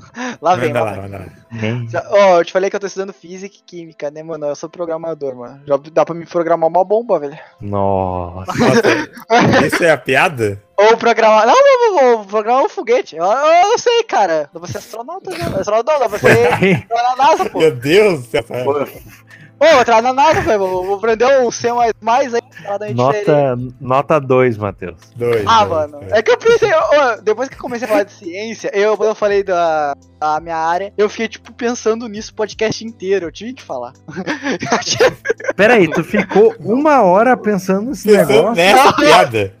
[0.40, 1.26] Lá vem, Manda lá lá, lá.
[1.88, 4.46] Já- Ó, eu te falei que eu tô estudando física e química, né, mano?
[4.46, 5.60] Eu sou programador, mano.
[5.66, 7.38] Já dá pra me programar uma bomba, velho.
[7.60, 8.52] Nossa.
[8.58, 10.62] Nossa, isso é a piada?
[10.76, 11.46] Ou programar.
[11.46, 13.16] Não, não, não, vou programar um foguete.
[13.16, 14.48] Eu, eu, eu sei, cara.
[14.52, 15.46] Dá pra ser astronauta, já.
[15.48, 16.86] Astronauta, não, dá pra ser.
[16.88, 17.58] Na NASA, pô.
[17.58, 18.44] Meu Deus do céu.
[19.60, 20.58] Ô, vou entrar na NASA, velho.
[20.58, 21.68] Vou, vou aprender o C
[22.00, 22.40] mais aí.
[22.62, 22.96] pra dar diferente.
[23.28, 24.96] nota nota 2, Matheus.
[25.14, 25.44] Dois.
[25.46, 26.18] Ah, dois, mano, é.
[26.18, 26.70] é que eu pensei,
[27.22, 30.56] depois que eu comecei a falar de ciência, eu, quando eu falei da, da minha
[30.56, 33.92] área, eu fiquei, tipo, pensando nisso o podcast inteiro, eu tive que falar.
[34.72, 35.12] Eu tinha-
[35.56, 38.54] Pera aí, tu ficou uma hora pensando nesse Pensando negócio?
[38.56, 39.54] nessa piada.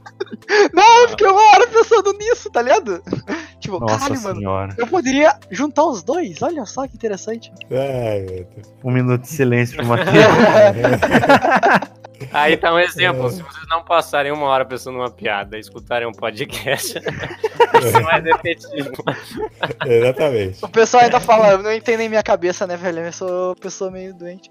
[0.72, 3.02] Não, eu fiquei uma hora pensando nisso, tá ligado?
[3.60, 4.74] Tipo, Nossa caralho, mano, senhora.
[4.78, 7.52] eu poderia juntar os dois, olha só que interessante.
[7.70, 8.72] Ai, Deus.
[8.82, 10.14] Um minuto de silêncio pro Matheus.
[12.32, 13.30] Aí tá um exemplo.
[13.30, 17.00] Se vocês não passarem uma hora pensando numa piada e escutarem um podcast,
[17.72, 18.92] vai ser mais efetivo.
[19.86, 20.64] Exatamente.
[20.64, 23.00] O pessoal ainda fala, não entendem minha cabeça, né, velho?
[23.00, 24.50] Eu sou pessoa meio doente.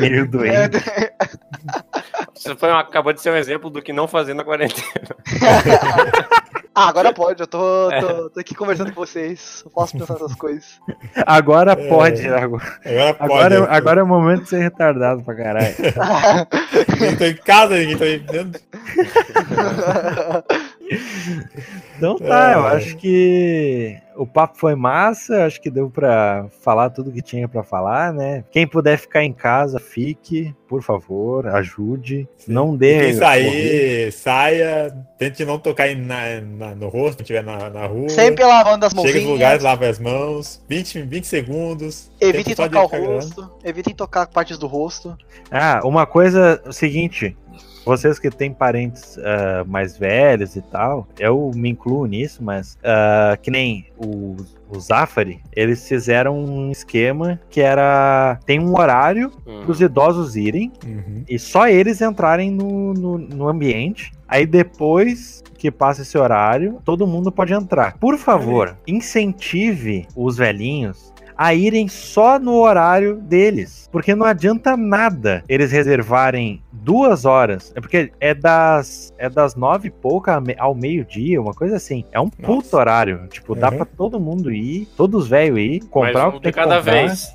[0.00, 0.78] Meio doente.
[2.34, 4.82] Isso foi um- acabou de ser um exemplo do que não fazer na quarentena.
[6.74, 9.60] Ah, agora pode, eu tô, tô, tô aqui conversando com vocês.
[9.62, 10.80] Eu posso pensar nessas coisas.
[11.26, 12.26] Agora pode.
[12.26, 13.32] Agora, Agora pode.
[13.32, 15.74] agora, é- agora é o momento de ser retardado pra caralho.
[16.98, 18.60] Ninguém tá em casa, ninguém tá dentro.
[21.96, 22.76] Então tá, eu É.
[22.76, 27.62] acho que o papo foi massa, acho que deu pra falar tudo que tinha pra
[27.62, 28.42] falar, né?
[28.50, 32.26] Quem puder ficar em casa, fique, por favor, ajude.
[32.48, 32.98] Não dê.
[33.04, 34.92] Quem sair, saia.
[35.16, 38.08] Tente não tocar na, na- no rosto, quando estiver na, na rua.
[38.08, 40.60] Sempre lavando as Chega nos lugares, lava as mãos.
[40.68, 42.10] 20, 20 segundos.
[42.20, 43.50] Evitem tocar o rosto.
[43.62, 45.16] Evitem tocar partes do rosto.
[45.50, 47.36] Ah, uma coisa é o seguinte.
[47.84, 53.36] Vocês que têm parentes ah, mais velhos e tal, eu me incluo nisso, mas ah,
[53.42, 54.36] que nem o,
[54.68, 58.38] o Zafari, eles fizeram um esquema que era.
[58.46, 59.62] Tem um horário Hum.
[59.62, 61.24] para os idosos irem Uhum.
[61.28, 64.12] e só eles entrarem no, no, no ambiente.
[64.28, 67.96] Aí depois que passa esse horário, todo mundo pode entrar.
[67.98, 71.12] Por favor, incentive os velhinhos
[71.42, 73.88] a irem só no horário deles.
[73.90, 77.72] Porque não adianta nada eles reservarem duas horas.
[77.74, 82.04] É porque é das, é das nove e pouca ao meio-dia, uma coisa assim.
[82.12, 82.76] É um puto Nossa.
[82.76, 83.26] horário.
[83.28, 83.76] Tipo, dá Uhum.
[83.78, 86.54] pra todo mundo ir, todos os velhos ir, comprar Mais o um que tem de
[86.56, 86.92] cada comprar.
[86.92, 87.34] vez.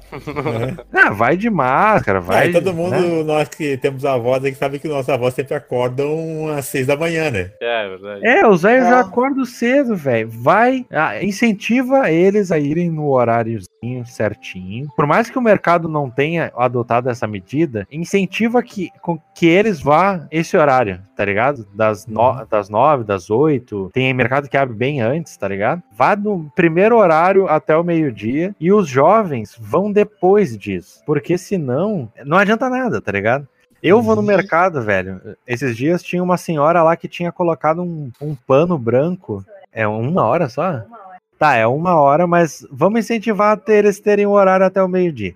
[0.93, 2.51] Ah, vai de máscara, vai.
[2.51, 3.23] Todo mundo, né?
[3.23, 6.95] nós que temos avós aí, que sabe que nossos avós sempre acordam às 6 da
[6.97, 7.51] manhã, né?
[7.61, 8.27] É, é verdade.
[8.27, 9.01] É, os velhos já É.
[9.01, 10.29] acordam cedo, velho.
[10.29, 14.87] Vai, ah, incentiva eles a irem no horáriozinho certinho.
[14.95, 19.79] Por mais que o mercado não tenha adotado essa medida, incentiva que, com que eles
[19.81, 21.67] vá esse horário, tá ligado?
[21.73, 23.89] Das, no, das nove, das oito.
[23.91, 25.81] Tem mercado que abre bem antes, tá ligado?
[25.91, 31.01] Vá no primeiro horário até o meio-dia e os jovens vão depois disso.
[31.05, 33.47] Porque senão, não adianta nada, tá ligado?
[33.81, 34.27] Eu vou no Uhum.
[34.27, 35.19] mercado, velho.
[35.47, 39.43] Esses dias tinha uma senhora lá que tinha colocado um, um pano branco.
[39.73, 40.61] É uma hora só?
[40.63, 41.17] Uma hora.
[41.39, 44.87] Tá, é uma hora, mas vamos incentivar a ter, eles terem o horário até o
[44.87, 45.35] meio-dia.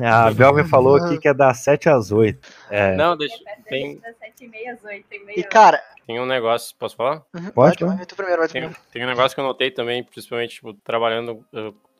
[0.00, 2.38] A Bel me falou aqui que é das 7 às 8.
[2.70, 3.34] É, Não, deixa.
[3.46, 4.00] É, Tem,
[4.36, 5.40] sete e meia às oito e meia.
[5.40, 5.82] E, cara.
[6.06, 6.76] tem um negócio.
[6.78, 7.22] Posso falar?
[7.34, 7.96] uhum, Pode, pode.
[7.96, 8.84] vai tu primeiro, vai tu Tem, primeiro.
[8.92, 11.44] tem um negócio que eu notei também, principalmente tipo, trabalhando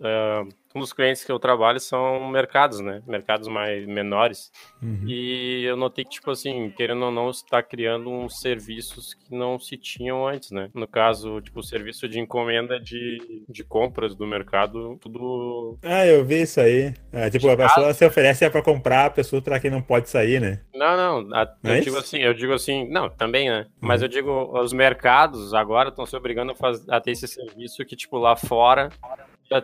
[0.00, 3.02] uh, um dos clientes que eu trabalho são mercados, né?
[3.06, 4.52] Mercados mais menores.
[4.82, 5.04] Uhum.
[5.06, 9.58] E eu notei que, tipo assim, querendo ou não, está criando uns serviços que não
[9.58, 10.68] se tinham antes, né?
[10.74, 15.78] No caso, tipo, o serviço de encomenda de, de compras do mercado, tudo.
[15.82, 16.92] Ah, eu vi isso aí.
[17.10, 20.40] É, tipo, a pessoa se oferece para comprar a pessoa para quem não pode sair,
[20.40, 20.60] né?
[20.74, 21.34] Não, não.
[21.34, 23.60] A, não eu é digo assim, eu digo assim, não, também, né?
[23.60, 23.88] Uhum.
[23.88, 24.30] Mas eu digo,
[24.60, 28.36] os mercados agora estão se obrigando a, fazer, a ter esse serviço que, tipo, lá
[28.36, 28.90] fora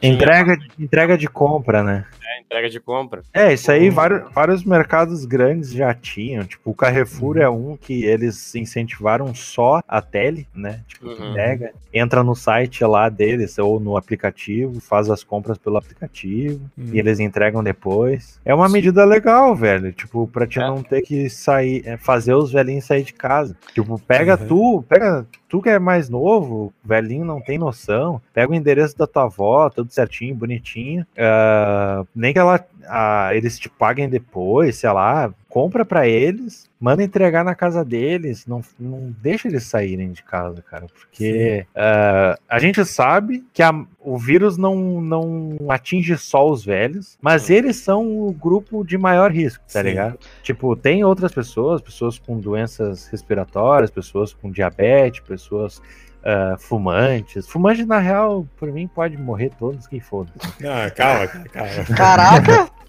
[0.03, 2.07] Entrega, entrega de compra, né?
[2.25, 3.23] É, entrega de compra.
[3.35, 6.45] É, isso aí vários, vários mercados grandes já tinham.
[6.45, 7.43] Tipo, o Carrefour uhum.
[7.43, 10.81] é um que eles incentivaram só a tele, né?
[10.87, 11.35] Tipo, uhum.
[11.35, 16.91] pega, entra no site lá deles ou no aplicativo, faz as compras pelo aplicativo uhum.
[16.93, 18.41] e eles entregam depois.
[18.45, 19.93] É uma medida legal, velho.
[19.93, 20.63] Tipo, pra te é.
[20.63, 23.57] não ter que sair, é, fazer os velhinhos sair de casa.
[23.75, 24.47] Tipo, pega uhum.
[24.47, 29.07] tu, pega tu que é mais novo, velhinho, não tem noção, pega o endereço da
[29.07, 31.07] tua avó, tudo certinho, bonitinho.
[31.13, 37.03] Uh, nem que ela, uh, eles te paguem depois, sei lá, compra para eles, manda
[37.03, 42.59] entregar na casa deles, não, não deixa eles saírem de casa, cara, porque uh, a
[42.59, 43.71] gente sabe que a,
[44.01, 49.31] o vírus não, não atinge só os velhos, mas eles são o grupo de maior
[49.31, 49.89] risco, tá Sim.
[49.89, 50.19] ligado?
[50.43, 55.83] Tipo, tem outras pessoas, pessoas com doenças respiratórias, pessoas com diabetes, pessoas
[56.23, 57.47] uh, fumantes.
[57.47, 60.27] Fumante, na real, por mim, pode morrer todos quem for.
[60.65, 61.97] Ah, calma, calma.
[61.97, 62.71] Caraca!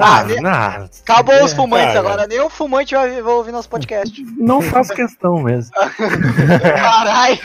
[0.00, 4.24] Ah, ah, acabou os fumantes agora, nem o fumante vai, vai ouvir nosso podcast.
[4.38, 5.72] Não faço questão mesmo.
[6.62, 7.38] Caralho!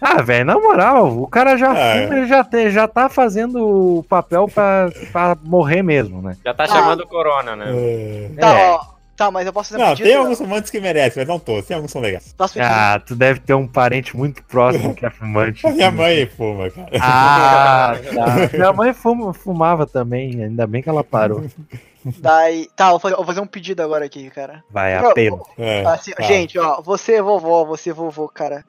[0.00, 3.98] Ah, velho, na moral, o cara já ah, fuma, ele já, te, já tá fazendo
[3.98, 6.36] o papel pra, pra morrer mesmo, né?
[6.44, 7.06] Já tá chamando ah.
[7.06, 7.66] corona, né?
[7.68, 8.30] É.
[8.38, 8.95] Tá, ó.
[9.16, 11.66] Tá, mas eu posso fazer Não, pedido, tem alguns fumantes que merecem, mas não todos.
[11.66, 12.34] Tem alguns que são legais.
[12.60, 15.66] Ah, tu deve ter um parente muito próximo que é fumante.
[15.72, 16.88] Minha mãe fuma, cara.
[17.00, 18.56] Ah, tá.
[18.56, 21.44] Minha mãe fuma, fumava também, ainda bem que ela parou.
[22.18, 24.62] Daí, tá, vou fazer, vou fazer um pedido agora aqui, cara.
[24.70, 25.44] Vai, apelo.
[25.58, 26.22] É, assim, tá.
[26.22, 28.64] Gente, ó, você é vovó, você é vovô, cara.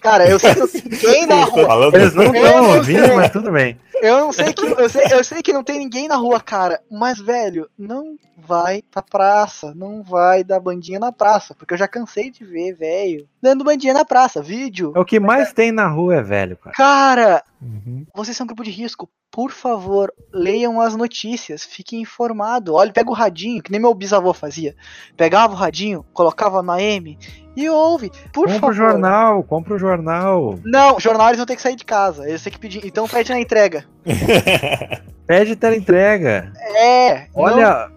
[0.00, 1.90] Cara, eu sei que ninguém na rua.
[1.94, 3.78] Eles não estão ouvindo, mas tudo bem.
[4.00, 4.64] Eu não sei que.
[4.64, 6.80] Eu sei, eu sei que não tem ninguém na rua, cara.
[6.90, 9.74] Mas, velho, não vai pra praça.
[9.74, 11.54] Não vai dar bandinha na praça.
[11.54, 13.28] Porque eu já cansei de ver, velho.
[13.42, 14.92] Dando bandinha na praça, vídeo.
[14.94, 16.76] É o que mais tem na rua, é velho, cara.
[16.76, 18.06] Cara, uhum.
[18.14, 19.08] vocês são um grupo de risco.
[19.36, 22.74] Por favor, leiam as notícias, fiquem informados.
[22.74, 24.74] Olha, pega o radinho, que nem meu bisavô fazia.
[25.14, 27.18] Pegava o radinho, colocava na M
[27.54, 28.08] e ouve.
[28.32, 28.60] Por compra favor.
[28.60, 30.58] Compra o jornal, compra o jornal.
[30.64, 32.26] Não, jornal eles vão ter que sair de casa.
[32.26, 32.86] Eles têm que pedir.
[32.86, 33.84] Então pede na entrega.
[35.26, 36.52] Pede teleentrega.
[36.76, 37.26] É.
[37.34, 37.88] Olha,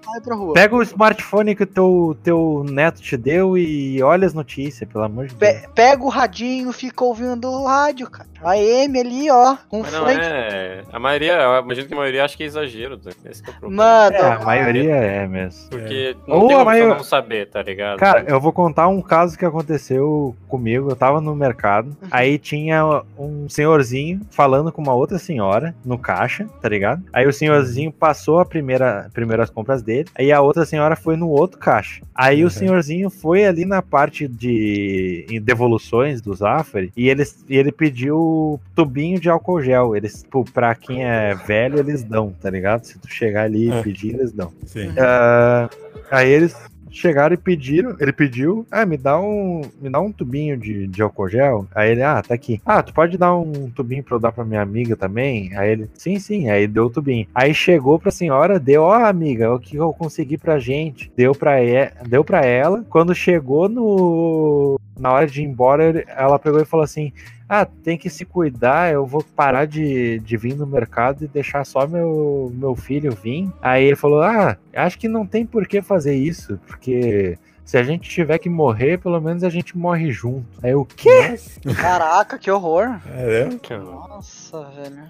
[0.54, 5.04] pega o smartphone que o teu, teu neto te deu e olha as notícias, pelo
[5.04, 5.66] amor de Pe Deus.
[5.76, 8.28] Pega o radinho, fica ouvindo o rádio, cara.
[8.42, 9.58] A M ali, ó.
[9.68, 10.82] Com Mas não é.
[10.92, 13.00] A maioria, eu imagino que a maioria acha que é exagero.
[13.04, 13.12] Né?
[13.26, 13.84] Esse é o problema.
[13.84, 15.70] Mano, é, a maioria é mesmo.
[15.70, 16.30] Porque é.
[16.30, 16.98] não Ou tem a maior...
[16.98, 18.00] não saber, tá ligado?
[18.00, 20.90] Cara, eu vou contar um caso que aconteceu comigo.
[20.90, 22.08] Eu tava no mercado, uhum.
[22.10, 27.04] aí tinha um senhorzinho falando com uma outra senhora no caixa, tá ligado?
[27.20, 31.28] Aí o senhorzinho passou a primeira primeiras compras dele, aí a outra senhora foi no
[31.28, 32.02] outro caixa.
[32.16, 32.48] Aí uhum.
[32.48, 39.20] o senhorzinho foi ali na parte de devoluções do Zafari e ele, ele pediu tubinho
[39.20, 39.98] de álcool gel.
[39.98, 42.86] Eles, tipo, pra quem é velho, eles dão, tá ligado?
[42.86, 43.82] Se tu chegar ali e é.
[43.82, 44.54] pedir, eles dão.
[44.66, 44.88] Sim.
[44.92, 45.70] Uh,
[46.10, 46.56] aí eles
[46.90, 51.02] chegaram e pediram, ele pediu, ah, me dá um, me dá um tubinho de, de
[51.02, 51.68] álcool gel.
[51.74, 52.62] Aí ele, ah, tá aqui.
[52.66, 55.56] Ah, tu pode dar um tubinho pra eu dar pra minha amiga também?
[55.58, 56.50] Aí ele, sim, sim.
[56.50, 57.28] Aí deu o tubinho.
[57.34, 61.12] Aí chegou pra senhora, deu, ó, oh, amiga, o que eu consegui pra gente.
[61.16, 62.86] Deu pra, e, deu pra ela.
[62.90, 67.12] Quando chegou no, na hora de ir embora, ela pegou e falou assim,
[67.50, 71.66] ah, tem que se cuidar, eu vou parar de, de vir no mercado e deixar
[71.66, 73.52] só meu, meu filho vir.
[73.60, 77.40] Aí ele falou, ah, acho que não tem por que fazer isso, porque
[77.70, 80.48] se a gente tiver que morrer, pelo menos a gente morre junto.
[80.64, 81.36] Aí o quê?
[81.80, 83.00] Caraca, que horror.
[83.06, 83.48] É,
[83.78, 85.04] Nossa, velho.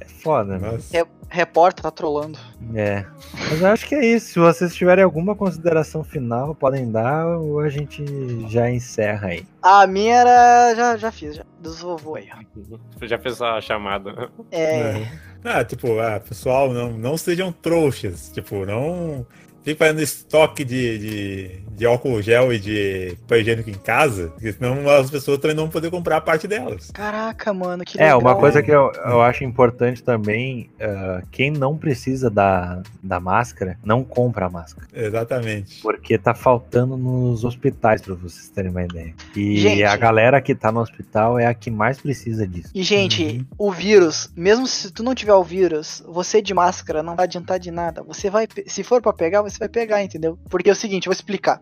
[0.00, 0.76] É foda, né?
[0.92, 2.36] Re repórter tá trolando.
[2.74, 3.04] É.
[3.48, 4.32] Mas eu acho que é isso.
[4.32, 8.04] Se vocês tiverem alguma consideração final, podem dar ou a gente
[8.48, 9.46] já encerra aí.
[9.62, 10.74] A minha era.
[10.74, 11.44] Já, já fiz, já.
[11.60, 13.06] Dos vovô aí, ó.
[13.06, 14.28] Já fez a chamada.
[14.50, 14.64] É.
[14.64, 15.12] é.
[15.44, 18.32] Ah, tipo, ah, pessoal, não, não sejam trouxas.
[18.32, 19.24] Tipo, não
[19.64, 24.52] fica fazendo estoque de, de, de álcool gel e de papel higiênico em casa, porque
[24.52, 26.90] senão as pessoas também não vão poder comprar a parte delas.
[26.90, 28.20] Caraca, mano, que É, legal.
[28.20, 33.78] uma coisa que eu, eu acho importante também, ah, quem não precisa da, da máscara,
[33.84, 34.86] não compra a máscara.
[34.92, 35.80] Exatamente.
[35.82, 39.14] Porque tá faltando nos hospitais, pra vocês terem uma ideia.
[39.36, 39.82] E Gente.
[39.84, 42.70] a galera que tá no hospital é a que mais precisa disso.
[42.74, 43.44] E, gente, Uhum.
[43.68, 47.58] o vírus, mesmo se tu não tiver o vírus, você de máscara não vai adiantar
[47.58, 48.02] de nada.
[48.04, 50.38] Você vai, se for pra pegar, você vai pegar, entendeu?
[50.48, 51.60] Porque é o seguinte, eu vou explicar.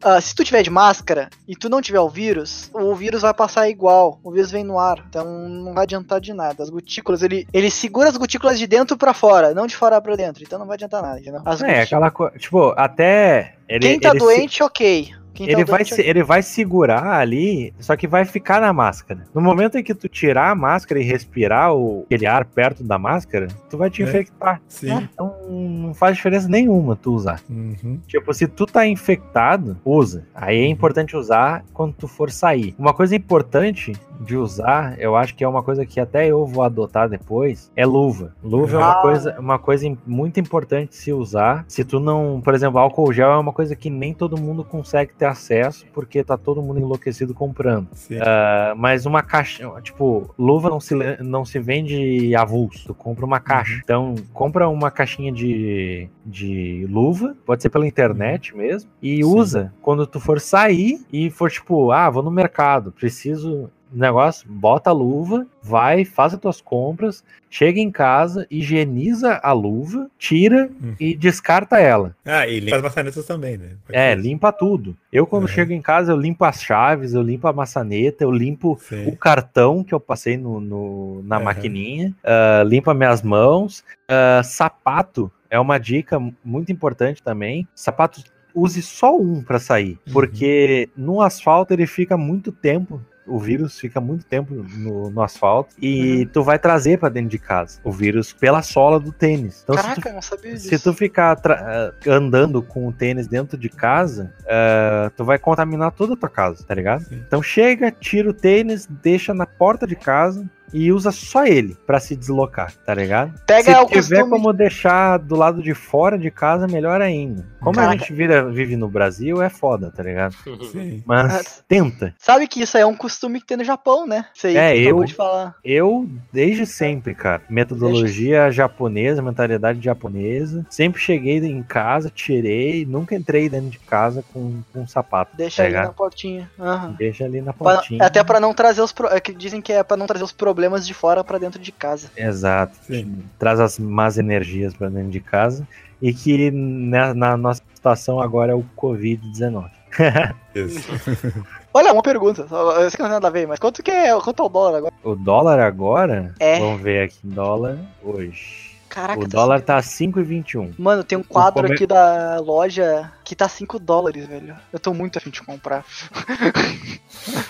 [0.00, 3.34] Ah, se tu tiver de máscara e tu não tiver o vírus, o vírus vai
[3.34, 4.20] passar igual.
[4.22, 6.62] O vírus vem no ar, então não vai adiantar de nada.
[6.62, 10.14] As gotículas, ele, ele segura as gotículas de dentro pra fora, não de fora pra
[10.14, 10.44] dentro.
[10.44, 11.40] Então não vai adiantar nada, entendeu?
[11.44, 12.38] As É, gotículas- aquela coisa.
[12.38, 13.54] Tipo, até.
[13.68, 15.10] Ele, Quem tá ele se- doente, ok.
[15.38, 18.72] Quem tá ele vai, doente, se- ele vai segurar ali, só que vai ficar na
[18.72, 19.24] máscara.
[19.34, 22.98] No momento em que tu tirar a máscara e respirar o, aquele ar perto da
[22.98, 24.04] máscara, tu vai te É.
[24.04, 24.60] infectar.
[24.68, 25.08] Sim.
[25.12, 27.40] Então não faz diferença nenhuma tu usar.
[27.48, 28.00] Uhum.
[28.06, 30.24] Tipo, se tu tá infectado, usa.
[30.34, 32.74] Aí é importante usar quando tu for sair.
[32.78, 36.64] Uma coisa importante de usar, eu acho que é uma coisa que até eu vou
[36.64, 38.34] adotar depois, é luva.
[38.42, 39.02] Luva é uma Ah.
[39.02, 41.64] coisa, uma coisa muito importante de se usar.
[41.68, 45.12] Se tu não, por exemplo, álcool gel é uma coisa que nem todo mundo consegue
[45.14, 47.88] ter acesso, porque tá todo mundo enlouquecido comprando.
[48.20, 53.40] Ah, mas uma caixa, tipo, luva não se, não se vende avulso, tu compra uma
[53.40, 53.80] caixa.
[53.82, 59.24] Então, compra uma caixinha de, de luva, pode ser pela internet mesmo, e Sim.
[59.24, 64.90] usa quando tu for sair e for tipo, ah, vou no mercado, preciso negócio, bota
[64.90, 70.94] a luva, vai, faz as tuas compras, chega em casa, higieniza a luva, tira Hum.
[71.00, 72.14] e descarta ela.
[72.24, 73.70] Ah, e limpa as maçanetas também, né?
[73.90, 74.96] É, limpa tudo.
[75.12, 75.48] Eu, quando Uhum.
[75.48, 79.16] chego em casa, eu limpo as chaves, eu limpo a maçaneta, eu limpo o Sim.
[79.16, 81.44] cartão que eu passei no, no- na Uhum.
[81.44, 83.82] maquininha, ah, limpa minhas mãos.
[84.08, 87.66] Ah, sapato é uma dica muito importante também.
[87.74, 88.22] Sapato,
[88.54, 90.12] use só um para sair, Uhum.
[90.12, 93.00] porque no asfalto ele fica muito tempo.
[93.28, 96.26] O vírus fica muito tempo no, no asfalto e Uhum.
[96.32, 99.60] tu vai trazer para dentro de casa o vírus pela sola do tênis.
[99.62, 100.68] Então, tu Caraca, eu não sabia disso.
[100.68, 105.92] se tu ficar ah, andando com o tênis dentro de casa, ah, tu vai contaminar
[105.92, 107.04] toda a tua casa, tá ligado?
[107.04, 107.22] Sim.
[107.26, 112.00] Então chega, tira o tênis, deixa na porta de casa e usa só ele pra
[112.00, 113.32] se deslocar, tá ligado?
[113.46, 117.46] Pega se tiver costume- como deixar do lado de fora de casa, melhor ainda.
[117.60, 117.98] Como a Caraca.
[117.98, 120.34] gente vira- vive no Brasil, é foda, tá ligado?
[120.72, 121.02] Sim.
[121.06, 122.14] Mas tenta.
[122.18, 124.26] Sabe que isso aí é um costume que tem no Japão, né?
[124.34, 125.54] Isso aí É, eu- de falar.
[125.64, 133.48] Eu, desde sempre, cara, metodologia japonesa, mentalidade japonesa, sempre cheguei em casa, tirei, nunca entrei
[133.48, 135.36] dentro de casa com, com sapato.
[135.36, 136.50] Deixa tá ali na portinha.
[136.58, 136.94] Aham.
[136.98, 138.04] Deixa ali na Pra- pontinha.
[138.04, 138.92] até pra não trazer os.
[138.92, 139.08] Pro...
[139.08, 141.72] é que dizem que é pra não trazer os problemas de fora pra dentro de
[141.72, 142.10] casa.
[142.16, 142.76] Exato.
[142.86, 143.22] Sim.
[143.38, 145.66] Traz as más energias pra dentro de casa.
[146.00, 149.70] E que na, na nossa situação agora é o Covid-19.
[150.54, 150.88] Isso.
[151.74, 152.42] Olha, uma pergunta.
[152.50, 154.18] Eu sei que não tem nada a ver, mas quanto que é.
[154.20, 154.94] Quanto é o dólar agora?
[155.04, 156.58] O dólar agora, É.
[156.58, 158.67] vamos ver aqui, dólar hoje.
[158.98, 160.74] Caraca, o tá dólar tá 5,21.
[160.76, 164.56] Mano, tem um quadro come- aqui da loja que tá 5 dólares, velho.
[164.72, 165.84] Eu tô muito afim de comprar.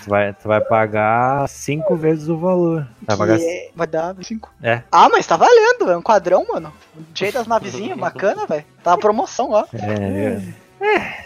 [0.03, 2.87] Tu vai, tu vai pagar cinco vezes o valor.
[3.01, 4.51] Vai pagar é- Vai dar 5.
[4.61, 4.83] É.
[4.91, 6.71] Ah, mas tá valendo, é um quadrão, mano.
[7.15, 8.65] Cheio das navezinhas, bacana, velho.
[8.83, 9.65] Tá na promoção, ó.
[9.73, 10.41] É,
[10.85, 11.25] é.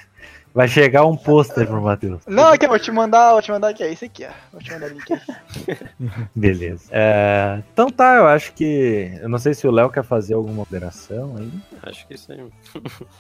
[0.54, 2.22] Vai chegar um pôster pro Matheus.
[2.28, 4.30] Não, aqui, eu vou te mandar, vou te mandar aqui, é esse aqui, ó.
[4.52, 5.20] Vou te mandar link aí.
[6.36, 6.86] Beleza.
[6.92, 9.18] É, então tá, eu acho que.
[9.20, 11.52] Eu não sei se o Léo quer fazer alguma operação aí.
[11.82, 12.44] Acho que isso aí.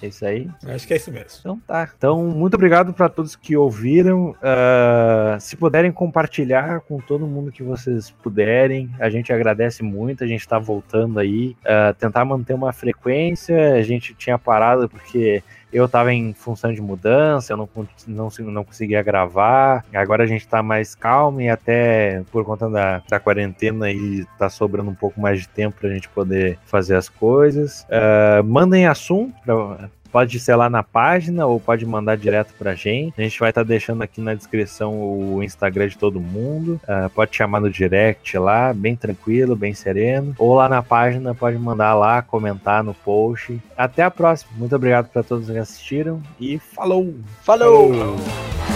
[0.02, 0.48] É isso aí.
[0.68, 1.40] Acho que é isso mesmo.
[1.40, 1.90] Então tá.
[1.98, 4.36] Então, muito obrigado para todos que ouviram.
[4.40, 10.24] Ah, se puderem compartilhar com todo mundo que vocês puderem, a gente agradece muito.
[10.24, 11.58] A gente tá voltando aí.
[11.66, 13.74] Ah, tentar manter uma frequência.
[13.74, 15.42] A gente tinha parado porque
[15.74, 17.70] eu tava em função de mudança, eu não,
[18.08, 19.84] não, não conseguia gravar.
[19.94, 24.50] Agora a gente tá mais calmo e até por conta da, da quarentena aí tá
[24.50, 27.86] sobrando um pouco mais de tempo pra gente poder fazer as coisas.
[27.90, 33.16] Ah, mandem assunto pra, Pode ser lá na página ou pode mandar direto pra gente.
[33.18, 36.80] A gente vai estar deixando aqui na descrição o Instagram de todo mundo.
[36.88, 40.36] Ah, pode chamar no direct lá, bem tranquilo, bem sereno.
[40.38, 43.60] Ou lá na página, pode mandar lá, comentar no post.
[43.76, 44.52] Até a próxima.
[44.56, 47.16] Muito obrigado para todos que assistiram e falou!
[47.42, 47.90] Falou!
[47.92, 48.73] Falou.